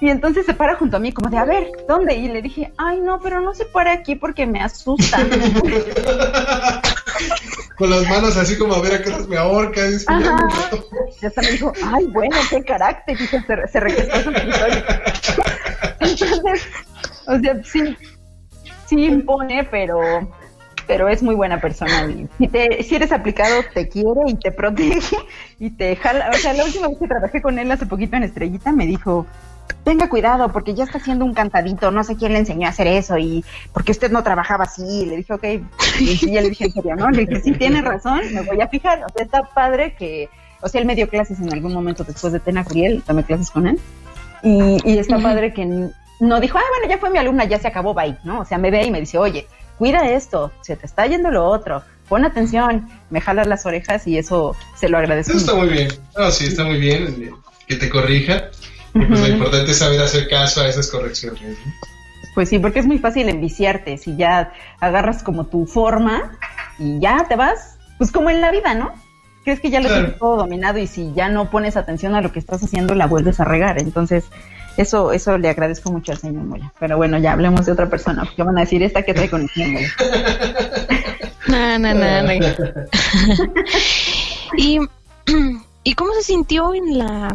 [0.00, 2.14] Y entonces se para junto a mí, como de, a ver, ¿dónde?
[2.14, 5.18] Y le dije, ay, no, pero no se para aquí porque me asusta.
[7.76, 9.82] Con las manos así como a ver a qué horas me ahorca.
[10.06, 10.36] Ajá.
[11.20, 13.20] Y hasta me dijo, ay, bueno, qué carácter.
[13.20, 14.84] Y se, se regresó a su escritorio.
[16.00, 16.68] Entonces,
[17.26, 17.96] o sea, sí,
[18.86, 20.00] sí impone, pero,
[20.88, 22.06] pero es muy buena persona.
[22.06, 25.16] Y si, te, si eres aplicado, te quiere y te protege
[25.60, 26.30] y te jala.
[26.30, 29.26] O sea, la última vez que trabajé con él hace poquito en Estrellita, me dijo,
[29.84, 32.86] tenga cuidado porque ya está haciendo un cantadito, no sé quién le enseñó a hacer
[32.86, 34.82] eso y porque usted no trabajaba así.
[35.02, 35.44] Y le dije, ok,
[36.00, 37.10] y ya le dije en serio, ¿no?
[37.10, 39.04] Le dije, sí, tiene razón, me voy a fijar.
[39.04, 40.30] O sea, está padre que,
[40.62, 43.50] o sea, él me dio clases en algún momento después de Tena Curiel, tomé clases
[43.50, 43.78] con él.
[44.42, 45.66] Y, y está padre que
[46.20, 48.40] no dijo, ah, bueno, ya fue mi alumna, ya se acabó, bye, ¿no?
[48.40, 49.46] O sea, me ve y me dice, oye,
[49.78, 54.18] cuida esto, se te está yendo lo otro, pon atención, me jala las orejas y
[54.18, 55.32] eso se lo agradezco.
[55.32, 55.88] Eso está muy bien.
[56.16, 57.30] No, sí, está muy bien eh,
[57.66, 58.50] que te corrija.
[58.94, 61.40] Y pues lo importante es saber hacer caso a esas correcciones.
[61.42, 61.72] ¿no?
[62.34, 66.32] Pues sí, porque es muy fácil enviciarte si ya agarras como tu forma
[66.78, 68.92] y ya te vas, pues como en la vida, ¿no?
[69.44, 70.02] Crees que ya lo Claro.
[70.04, 73.06] tienes todo dominado y si ya no pones atención a lo que estás haciendo, la
[73.06, 73.80] vuelves a regar.
[73.80, 74.24] Entonces,
[74.78, 76.72] eso, eso le agradezco mucho al señor Moya.
[76.78, 79.42] Pero bueno, ya hablemos de otra persona, porque van a decir esta que trae con
[79.42, 79.88] el señor Moya.
[81.48, 82.30] No, no, no, no.
[84.58, 84.78] y,
[85.88, 87.34] ¿Y cómo se sintió en la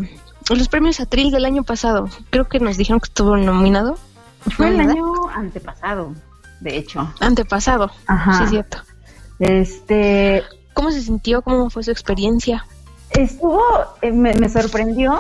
[0.50, 2.08] en los premios Atril del año pasado?
[2.30, 3.98] Creo que nos dijeron que estuvo nominado.
[4.56, 4.92] Fue el ¿verdad?
[4.92, 6.14] año antepasado,
[6.60, 7.12] de hecho.
[7.20, 7.90] Antepasado.
[8.06, 8.38] Ajá.
[8.38, 8.78] Sí, es cierto.
[9.40, 11.42] Este, ¿Cómo se sintió?
[11.42, 12.64] ¿Cómo fue su experiencia?
[13.10, 13.60] Estuvo,
[14.04, 15.20] eh, me, me, sorprendió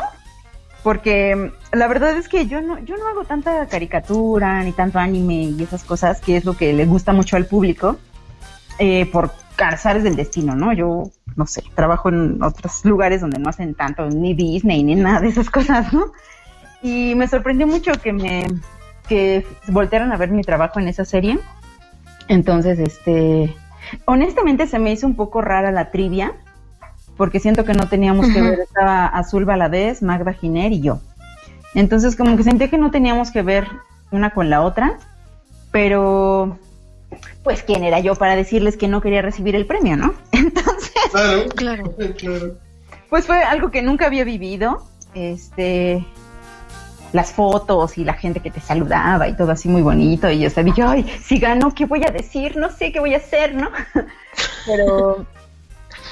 [0.83, 4.99] porque mm, la verdad es que yo no, yo no hago tanta caricatura ni tanto
[4.99, 7.97] anime y esas cosas, que es lo que le gusta mucho al público,
[8.79, 10.73] eh, por cazares del destino, ¿no?
[10.73, 11.03] Yo,
[11.35, 15.29] no sé, trabajo en otros lugares donde no hacen tanto ni Disney ni nada de
[15.29, 16.05] esas cosas, ¿no?
[16.81, 18.45] Y me sorprendió mucho que me
[19.07, 21.39] que a ver mi trabajo en esa serie.
[22.27, 23.55] Entonces, este,
[24.05, 26.33] honestamente se me hizo un poco rara la trivia,
[27.17, 30.99] porque siento que no teníamos que ver, estaba Azul Valadez, Magda Giner y yo.
[31.75, 33.67] Entonces, como que sentí que no teníamos que ver
[34.11, 34.97] una con la otra,
[35.71, 36.57] pero
[37.43, 40.13] pues quién era yo para decirles que no quería recibir el premio, ¿no?
[40.31, 42.55] Entonces, claro, claro, claro.
[43.09, 44.87] Pues fue algo que nunca había vivido.
[45.13, 46.03] Este,
[47.13, 50.29] las fotos y la gente que te saludaba y todo así muy bonito.
[50.29, 52.57] Y yo sabía, dije, ay, si gano, ¿qué voy a decir?
[52.57, 53.69] No sé qué voy a hacer, ¿no?
[54.65, 55.25] pero,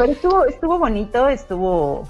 [0.02, 2.08] pero estuvo, estuvo bonito, estuvo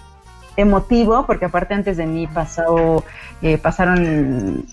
[0.55, 3.03] emotivo, porque aparte antes de mí pasó,
[3.41, 4.65] eh, pasaron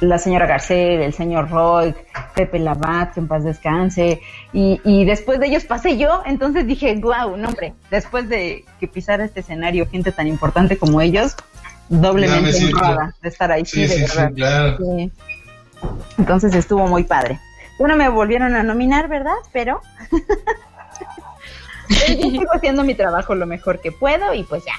[0.00, 1.94] la señora Garcel, el señor Roy,
[2.34, 4.20] Pepe Labat, que en paz descanse,
[4.52, 8.86] y, y, después de ellos pasé yo, entonces dije, wow, no hombre, después de que
[8.86, 11.34] pisara este escenario gente tan importante como ellos,
[11.88, 14.32] doblemente honrada de estar ahí, sí, de verdad.
[14.32, 14.78] Claro.
[16.18, 17.40] Entonces estuvo muy padre.
[17.80, 19.36] Bueno, me volvieron a nominar, ¿verdad?
[19.52, 19.80] Pero
[21.90, 21.96] yo
[22.30, 24.74] sigo haciendo mi trabajo lo mejor que puedo y pues ya,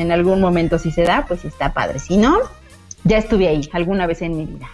[0.00, 1.98] en algún momento si se da, pues está padre.
[1.98, 2.38] Si no,
[3.04, 4.68] ya estuve ahí alguna vez en mi vida.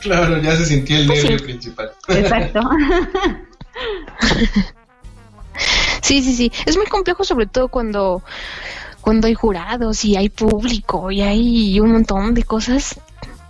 [0.00, 1.92] Claro, ya se sintió el nervio principal.
[2.08, 2.60] Exacto.
[6.02, 6.52] sí, sí, sí.
[6.66, 8.22] Es muy complejo sobre todo cuando
[9.00, 12.98] cuando hay jurados y hay público y hay un montón de cosas.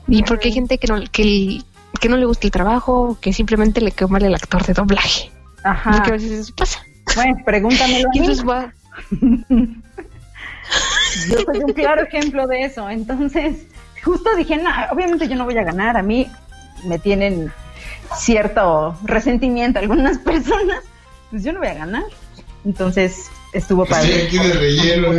[0.09, 1.61] Y porque hay gente que no, que,
[2.01, 5.30] que no le gusta el trabajo, que simplemente le quema el actor de doblaje.
[5.62, 5.93] Ajá.
[5.93, 6.84] Porque a veces eso pasa.
[7.15, 8.27] Bueno, pregúntamelo a mí.
[8.49, 8.73] va...
[11.29, 12.89] yo soy un claro ejemplo de eso.
[12.89, 13.67] Entonces,
[14.03, 15.97] justo dije, no, obviamente yo no voy a ganar.
[15.97, 16.27] A mí
[16.85, 17.53] me tienen
[18.17, 20.83] cierto resentimiento algunas personas.
[21.31, 22.05] Pues yo no voy a ganar.
[22.65, 24.27] Entonces, estuvo padre.
[24.27, 25.13] aquí de relleno.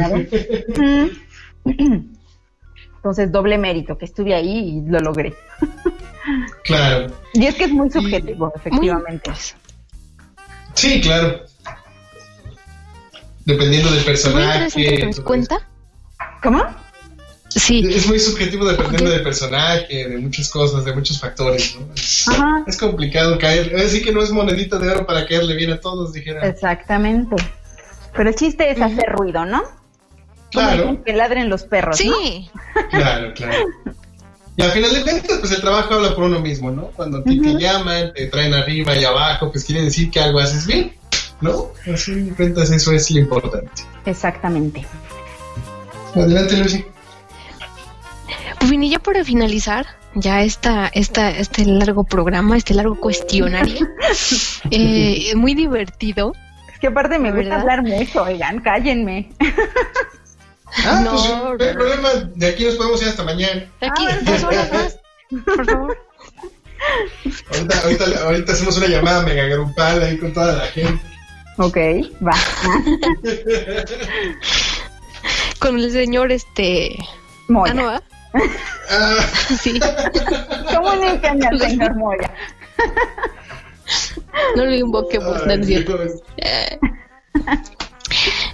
[2.95, 5.33] Entonces, doble mérito, que estuve ahí y lo logré.
[6.63, 7.13] Claro.
[7.33, 9.31] Y es que es muy subjetivo, efectivamente.
[10.73, 11.41] Sí, claro.
[13.45, 14.97] Dependiendo del personaje.
[14.97, 15.67] ¿Te das cuenta?
[16.41, 16.63] ¿Cómo?
[17.49, 17.83] Sí.
[17.87, 21.93] Es muy subjetivo dependiendo del personaje, de muchas cosas, de muchos factores, ¿no?
[21.93, 22.63] Es, Ajá.
[22.65, 23.75] es complicado caer.
[23.75, 26.47] Así que no es monedita de oro para caerle bien a todos, dijera.
[26.47, 27.35] Exactamente.
[28.15, 29.63] Pero el chiste es hacer ruido, ¿no?
[30.51, 31.03] Claro.
[31.03, 31.97] Que ladren los perros.
[31.97, 32.09] Sí.
[32.09, 32.81] ¿no?
[32.89, 33.65] Claro, claro.
[34.55, 36.87] Y al final de cuentas, pues el trabajo habla por uno mismo, ¿no?
[36.87, 40.39] Cuando a ti te llaman, te traen arriba y abajo, pues quiere decir que algo
[40.39, 40.93] haces bien,
[41.41, 41.67] ¿no?
[41.91, 43.83] Así de cuentas, eso es lo importante.
[44.05, 44.85] Exactamente.
[46.15, 46.85] Adelante, Lucy.
[48.59, 53.87] Pues bien, y ya para finalizar, ya esta, esta, este largo programa, este largo cuestionario,
[54.71, 56.33] eh, muy divertido.
[56.71, 59.31] Es que aparte me gusta hablar mucho, oigan, cállenme.
[60.85, 62.09] Ah, No, pues no hay problema.
[62.35, 63.65] De aquí nos podemos ir hasta mañana.
[63.81, 64.99] Aquí, dos horas más,
[65.45, 65.97] por favor.
[67.51, 71.01] Ahorita, ahorita, ahorita hacemos una llamada mega grupal ahí con toda la gente.
[71.57, 71.77] Ok,
[72.25, 72.33] va.
[75.59, 76.97] Con el señor, este...
[77.47, 77.71] Moya.
[77.71, 78.01] Ah, no, ¿ah?
[79.61, 79.79] Sí.
[80.73, 82.33] Comuníquenme al señor Moya.
[84.55, 85.99] No lo invoquemos, no es cierto.
[86.37, 86.79] Eh,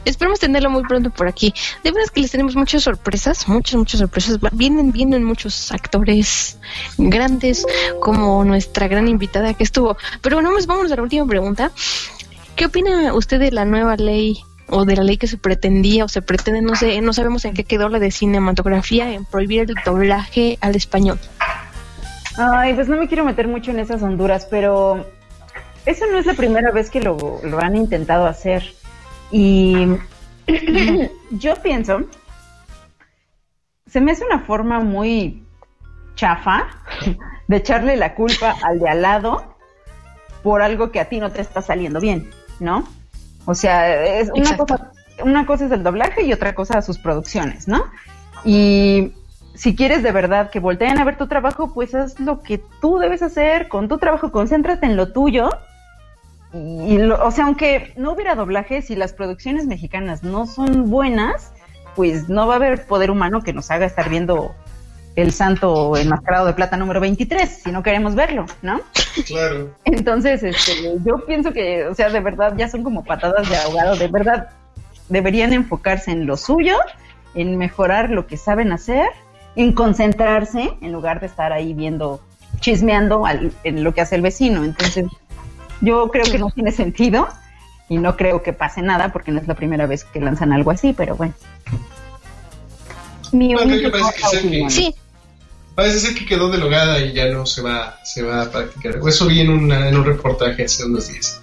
[0.06, 1.54] Esperemos tenerlo muy pronto por aquí.
[1.84, 4.39] De verdad es que les tenemos muchas sorpresas, muchas, muchas sorpresas.
[4.54, 6.58] Vienen, vienen muchos actores
[6.97, 7.66] grandes,
[8.00, 9.97] como nuestra gran invitada que estuvo.
[10.22, 11.72] Pero bueno, vamos, vamos a la última pregunta.
[12.60, 16.10] ¿Qué opina usted de la nueva ley o de la ley que se pretendía o
[16.10, 19.76] se pretende, no sé, no sabemos en qué quedó la de cinematografía, en prohibir el
[19.86, 21.18] doblaje al español?
[22.38, 25.05] Ay, pues no me quiero meter mucho en esas honduras, pero
[25.86, 28.74] eso no es la primera vez que lo, lo han intentado hacer.
[29.32, 29.95] Y
[31.32, 32.01] yo pienso,
[33.88, 35.45] se me hace una forma muy
[36.16, 36.68] chafa
[37.47, 39.55] de echarle la culpa al de al lado
[40.43, 42.30] por algo que a ti no te está saliendo bien,
[42.60, 42.84] ¿no?
[43.45, 44.91] O sea, es una cosa,
[45.24, 47.84] una cosa es el doblaje y otra cosa sus producciones, ¿no?
[48.45, 49.14] Y
[49.55, 52.97] si quieres de verdad que volteen a ver tu trabajo, pues haz lo que tú
[52.99, 55.49] debes hacer con tu trabajo, concéntrate en lo tuyo.
[56.53, 61.51] Y lo- o sea, aunque no hubiera doblaje, si las producciones mexicanas no son buenas,
[61.95, 64.55] pues no va a haber poder humano que nos haga estar viendo
[65.16, 68.82] el santo enmascarado de plata número 23, si no queremos verlo, ¿no?
[69.26, 69.74] Claro.
[69.86, 73.95] Entonces, este, yo pienso que, o sea, de verdad ya son como patadas de ahogado,
[73.95, 74.49] de verdad
[75.10, 76.78] deberían enfocarse en lo suyo,
[77.36, 79.07] en mejorar lo que saben hacer,
[79.55, 82.22] en concentrarse, en lugar de estar ahí viendo,
[82.60, 83.24] chismeando
[83.64, 84.64] en lo que hace el vecino.
[84.64, 85.05] Entonces,
[85.82, 87.28] yo creo que no tiene sentido
[87.89, 90.72] y no creo que pase nada porque no es la primera vez que lanzan algo
[90.72, 91.34] así, pero bueno.
[93.32, 94.95] Mi parece que, sí.
[95.75, 98.99] Parece ser que quedó delogada y ya no se va, se va a practicar.
[99.07, 101.41] Eso vi en, en un reportaje hace unos días.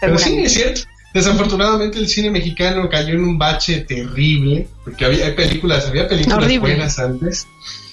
[0.00, 0.82] Pero sí, es cierto.
[1.14, 6.98] Desafortunadamente el cine mexicano cayó en un bache terrible, porque había películas, había películas buenas
[6.98, 7.46] antes.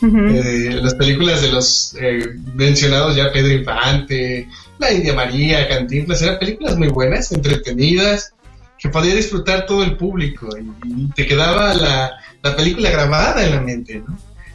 [0.03, 4.47] Eh, las películas de los eh, mencionados ya Pedro Infante,
[4.77, 8.33] La India María, Cantinflas, eran películas muy buenas, entretenidas,
[8.77, 12.11] que podía disfrutar todo el público y, te quedaba la,
[12.55, 14.03] película grabada en la mente,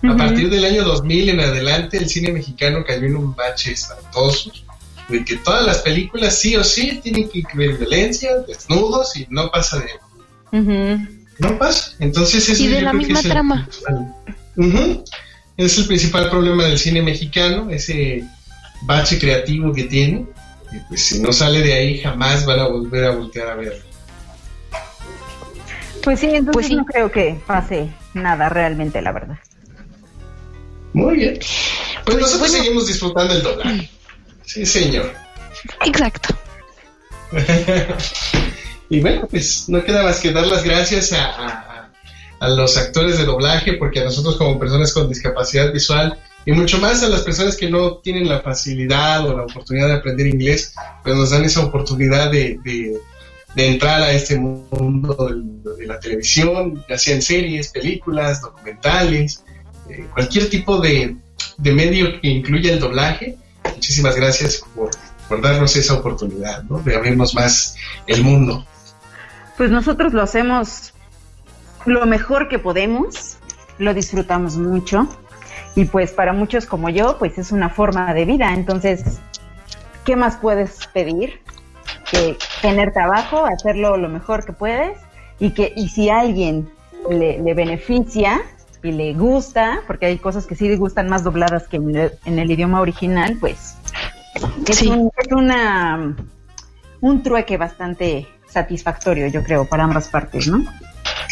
[0.02, 4.52] A partir del año 2000 en adelante el cine mexicano cayó en un bache espantoso
[5.08, 9.50] de que todas las películas sí o sí tienen que incluir violencia, desnudos y no
[9.50, 10.98] pasa de...
[11.38, 11.92] No pasa.
[11.98, 13.68] Entonces es y de la misma trama.
[15.56, 18.24] Es el principal problema del cine mexicano, ese
[18.82, 20.26] bache creativo que tiene.
[20.72, 23.89] Y pues si no sale de ahí jamás van a volver a voltear a verlo.
[26.02, 29.38] Pues sí, entonces pues no creo que pase nada realmente, la verdad.
[30.92, 31.34] Muy bien.
[31.34, 33.90] Pues, pues nosotros seguimos disfrutando el doblaje.
[34.44, 35.12] Sí, señor.
[35.84, 36.34] Exacto.
[38.90, 41.92] y bueno, pues no queda más que dar las gracias a,
[42.40, 46.78] a, los actores de doblaje, porque a nosotros como personas con discapacidad visual y mucho
[46.78, 50.74] más a las personas que no tienen la facilidad o la oportunidad de aprender inglés,
[51.04, 52.98] pues nos dan esa oportunidad de, de,
[53.56, 55.30] entrar a este mundo
[55.76, 59.44] de, la televisión, ya sea en series, películas, documentales,
[59.88, 61.16] eh, cualquier tipo de,
[61.58, 63.36] de medio que incluya el doblaje
[63.80, 64.90] muchísimas gracias por,
[65.40, 67.76] darnos esa oportunidad, De abrirnos más
[68.06, 68.66] el mundo.
[69.56, 70.92] Pues nosotros lo hacemos
[71.86, 73.38] lo mejor que podemos,
[73.78, 75.08] lo disfrutamos mucho
[75.76, 78.52] y pues para muchos como yo, pues es una forma de vida.
[78.52, 79.02] Entonces,
[80.04, 81.40] ¿qué más puedes pedir?
[82.10, 84.98] Que tener trabajo, hacerlo lo mejor que puedes
[85.38, 86.68] y que y si alguien
[87.08, 88.42] le, le beneficia,
[88.82, 92.50] y le gusta, porque hay cosas que sí le gustan más dobladas que en el,
[92.50, 93.76] idioma original, pues
[94.66, 96.16] es, un, una
[97.00, 100.64] un trueque bastante satisfactorio, yo creo, para ambas partes, ¿no?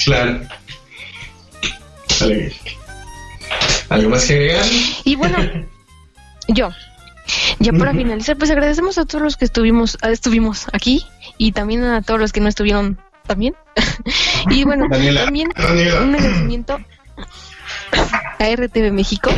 [0.04, 0.40] Claro.
[3.88, 4.64] ¿Algo más que agregar?
[5.04, 5.38] Y bueno,
[6.48, 6.70] yo,
[7.58, 11.04] ya para finalizar, pues agradecemos a todos los que estuvimos, ah, estuvimos aquí
[11.36, 13.54] y también a todos los que no estuvieron también.
[14.50, 15.48] y bueno, también
[16.02, 16.78] un agradecimiento
[18.38, 19.30] a RTV México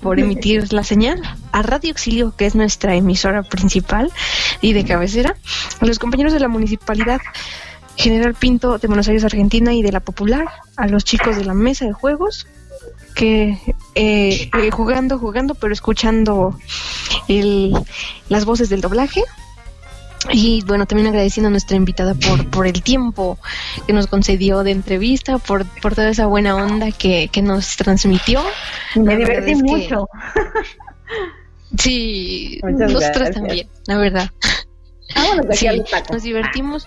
[0.00, 1.20] por emitir la señal,
[1.52, 4.12] a Radio Exilio, que es nuestra emisora principal
[4.60, 5.34] y de cabecera,
[5.80, 7.20] a los compañeros de la municipalidad
[7.96, 10.46] General Pinto de Buenos Aires, Argentina y de la Popular,
[10.76, 12.46] a los chicos de la mesa de juegos,
[13.18, 13.58] que
[13.96, 16.56] eh, eh, jugando, jugando, pero escuchando
[17.26, 17.74] el,
[18.28, 19.24] las voces del doblaje,
[20.30, 23.36] y bueno, también agradeciendo a nuestra invitada por, por el tiempo
[23.88, 28.40] que nos concedió de entrevista, por, por toda esa buena onda que, nos transmitió.
[28.94, 30.08] Me divertí mucho.
[31.76, 34.30] Sí, nosotros también, la verdad.
[35.52, 35.66] sí,
[36.10, 36.86] nos divertimos.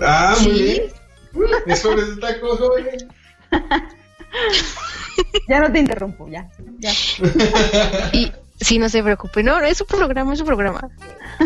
[0.00, 0.82] Ah, muy bien.
[1.66, 3.08] Es sobre el taco, joven.
[5.48, 6.48] ya no te interrumpo, ya.
[6.78, 6.92] ya.
[8.12, 9.42] Y, Sí, no se preocupe.
[9.42, 10.88] No, es un programa, es un programa.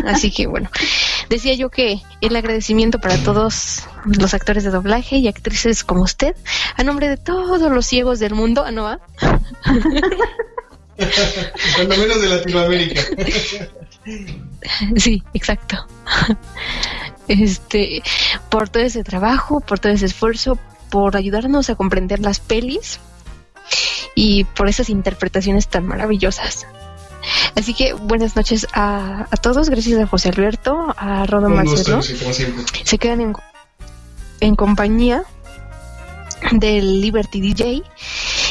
[0.05, 0.69] Así que bueno,
[1.27, 6.35] decía yo que el agradecimiento para todos los actores de doblaje y actrices como usted,
[6.75, 8.99] a nombre de todos los ciegos del mundo, ¿ah, ¿no va?
[11.75, 13.01] Cuando menos de Latinoamérica.
[14.95, 15.87] Sí, exacto.
[17.27, 18.01] Este,
[18.49, 20.57] por todo ese trabajo, por todo ese esfuerzo,
[20.89, 22.99] por ayudarnos a comprender las pelis
[24.15, 26.67] y por esas interpretaciones tan maravillosas.
[27.55, 29.69] Así que buenas noches a, todos.
[29.69, 32.01] Gracias a José Alberto, a Rodo Marcelo.
[32.01, 33.33] Se quedan en,
[34.39, 35.23] en compañía
[36.51, 37.83] del Liberty DJ.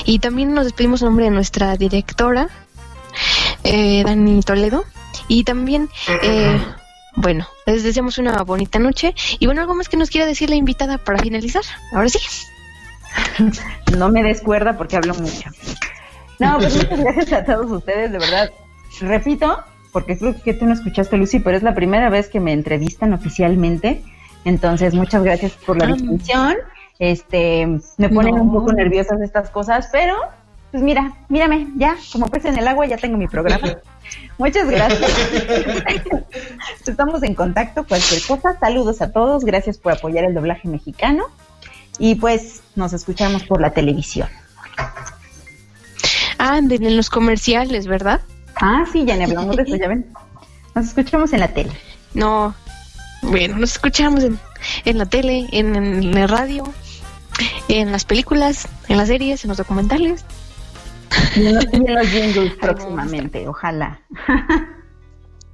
[0.05, 2.49] Y también nos despedimos en nombre de nuestra directora,
[3.65, 4.85] eh, Dani Toledo.
[5.27, 5.89] Y también,
[6.23, 6.59] eh,
[7.17, 9.15] bueno, les deseamos una bonita noche.
[9.39, 11.63] Y bueno, algo más que nos quiera decir la invitada para finalizar.
[11.93, 12.19] Ahora sí.
[13.97, 15.51] No me descuerda porque hablo mucho.
[16.39, 18.51] No, pues muchas gracias a todos ustedes, de verdad.
[19.01, 19.59] Repito,
[19.93, 23.13] porque creo que tú no escuchaste, Lucy, pero es la primera vez que me entrevistan
[23.13, 24.03] oficialmente.
[24.45, 25.93] Entonces, muchas gracias por la ah.
[25.93, 26.57] distinción.
[26.99, 30.17] Este, me ponen un poco nerviosas estas cosas, pero
[30.71, 33.69] pues mira, mírame, ya, como pez en el agua, ya tengo mi programa.
[34.39, 35.11] Muchas gracias.
[36.87, 38.59] Estamos en contacto, cualquier cosa.
[38.59, 41.25] Saludos a todos, gracias por apoyar el doblaje mexicano.
[41.99, 44.29] Y pues nos escuchamos por la televisión.
[46.39, 48.21] Anden en los comerciales, ¿verdad?
[48.55, 50.07] Ah, sí, ya ni hablamos de eso, ya ven.
[50.75, 51.73] Nos escuchamos en la tele.
[52.15, 52.55] No,
[53.23, 54.39] bueno, nos escuchamos en,
[54.85, 56.65] en la tele, en, en la radio,
[57.69, 60.25] en las películas, en las series, en los documentales.
[61.37, 64.01] Y en los, y en los jingles próximamente, ojalá.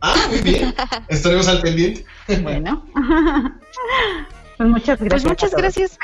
[0.00, 0.74] Ah, muy bien.
[1.08, 2.04] Estaremos al pendiente.
[2.42, 2.84] Bueno.
[4.56, 5.10] Pues muchas gracias.
[5.10, 5.98] Pues muchas gracias.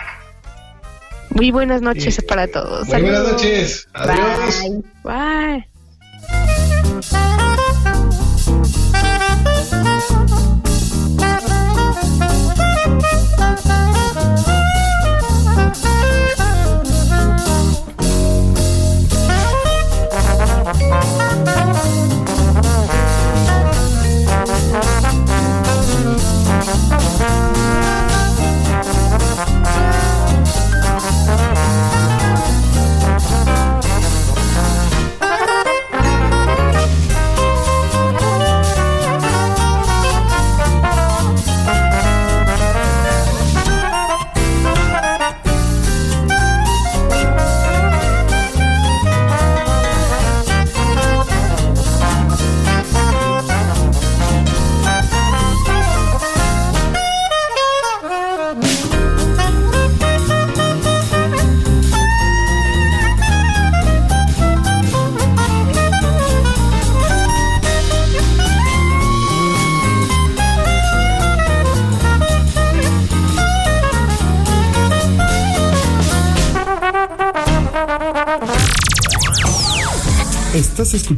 [1.30, 2.88] Muy buenas noches para todos.
[2.88, 3.88] Muy buenas noches.
[3.94, 4.62] Adiós.
[5.04, 5.66] Bye.
[7.04, 7.60] Bye.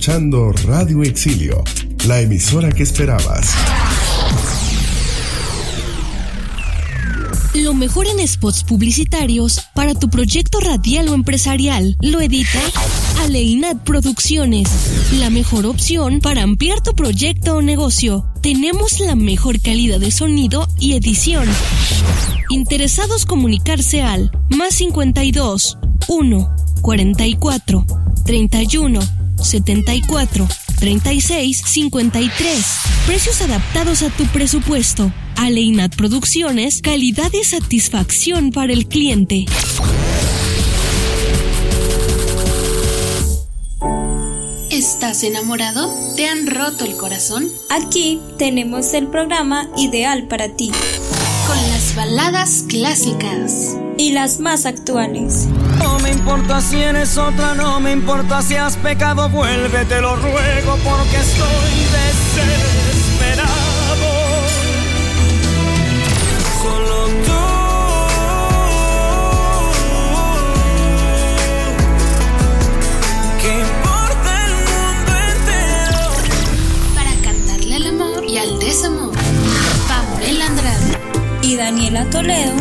[0.03, 1.63] Escuchando Radio Exilio,
[2.09, 3.55] la emisora que esperabas.
[7.55, 12.59] Lo mejor en spots publicitarios para tu proyecto radial o empresarial lo edita
[13.21, 14.69] Aleinat Producciones,
[15.21, 18.27] la mejor opción para ampliar tu proyecto o negocio.
[18.43, 21.49] Tenemos la mejor calidad de sonido y edición.
[22.51, 25.79] Interesados comunicarse al más 52
[26.09, 27.87] 1 44
[28.25, 32.64] 31 74 36 53.
[33.07, 35.12] Precios adaptados a tu presupuesto.
[35.36, 39.47] Aleinat Producciones, calidad y satisfacción para el cliente.
[44.70, 45.88] ¿Estás enamorado?
[46.16, 47.47] ¿Te han roto el corazón?
[47.70, 50.70] Aquí tenemos el programa ideal para ti
[51.47, 53.76] Con las baladas clásicas.
[53.99, 55.47] y las más actuales.
[55.93, 60.16] No me importa si eres otra, no me importa si has pecado, vuelve, te lo
[60.16, 63.53] ruego porque estoy desesperado.
[66.62, 67.43] Solo tú.
[73.43, 76.01] ¿Qué importa el mundo entero?
[76.95, 79.12] Para cantarle al amor y al desamor.
[79.88, 80.99] Pamela Andrade.
[81.43, 82.55] Y Daniela Toledo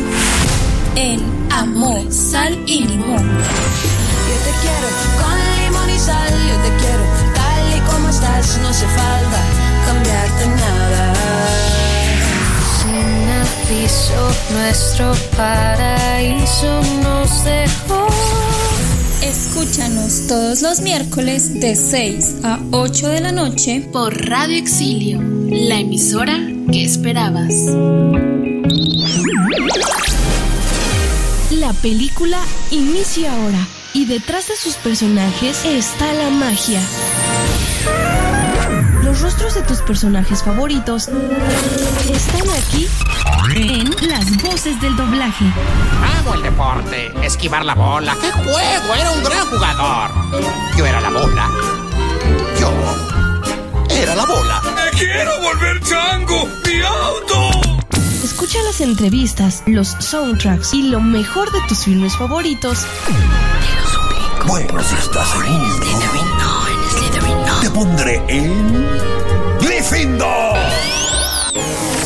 [0.95, 3.27] en Amor, Sal y Limón.
[4.27, 4.87] Yo te quiero
[5.21, 7.03] con limón y sal, yo te quiero
[7.35, 9.41] tal y como estás, no hace falta
[9.85, 11.13] cambiarte nada.
[12.79, 14.21] Sin aviso,
[14.53, 18.07] nuestro paraíso nos dejó.
[19.21, 25.21] Escúchanos todos los miércoles de 6 a 8 de la noche Por Radio Exilio.
[25.49, 26.39] La emisora
[26.71, 27.53] que esperabas.
[31.81, 32.39] Película
[32.69, 36.81] inicia ahora y detrás de sus personajes está la magia.
[39.03, 42.87] Los rostros de tus personajes favoritos están aquí
[43.55, 45.45] en las voces del doblaje.
[46.19, 48.15] Amo el deporte, esquivar la bola.
[48.21, 48.95] ¡Qué juego!
[48.95, 50.11] Era un gran jugador.
[50.77, 51.49] Yo era la bola.
[52.59, 52.71] Yo
[53.89, 54.61] era la bola.
[54.75, 56.47] ¡Me quiero volver chango!
[56.65, 57.70] ¡Mi auto!
[58.23, 62.85] Escucha las entrevistas, los soundtracks y lo mejor de tus filmes favoritos
[64.45, 65.81] Bueno, si estás seguro,
[67.61, 68.87] te pondré en
[69.59, 70.55] Gryffindor.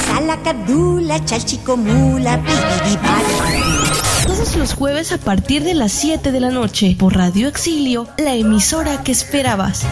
[0.08, 4.26] Salacadula, chalchicomula, piribibala.
[4.26, 8.36] todos los jueves a partir de las 7 de la noche por Radio Exilio, la
[8.36, 9.84] emisora que esperabas.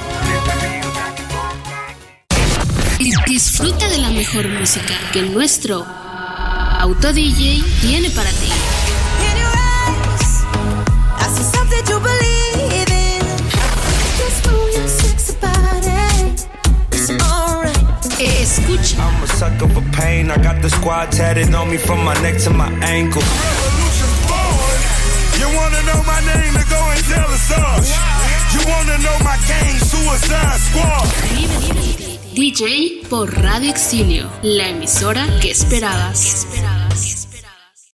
[3.28, 6.03] Disfruta de la mejor música que nuestro
[6.84, 8.52] Auto DJ tiene para ti.
[18.20, 18.98] Escucha.
[18.98, 20.30] I'm a sucker for pain.
[20.30, 23.22] I got the squad tatted on me from my neck to my ankle.
[23.22, 24.80] Revolution's born.
[25.40, 26.54] You wanna know my name?
[26.54, 27.96] To go and tell us us.
[28.54, 29.80] You wanna know my game?
[29.80, 31.64] Suicide Squad.
[32.36, 36.20] DJ por Radio Exilio, la emisora que esperabas.
[36.20, 36.73] Que esperabas.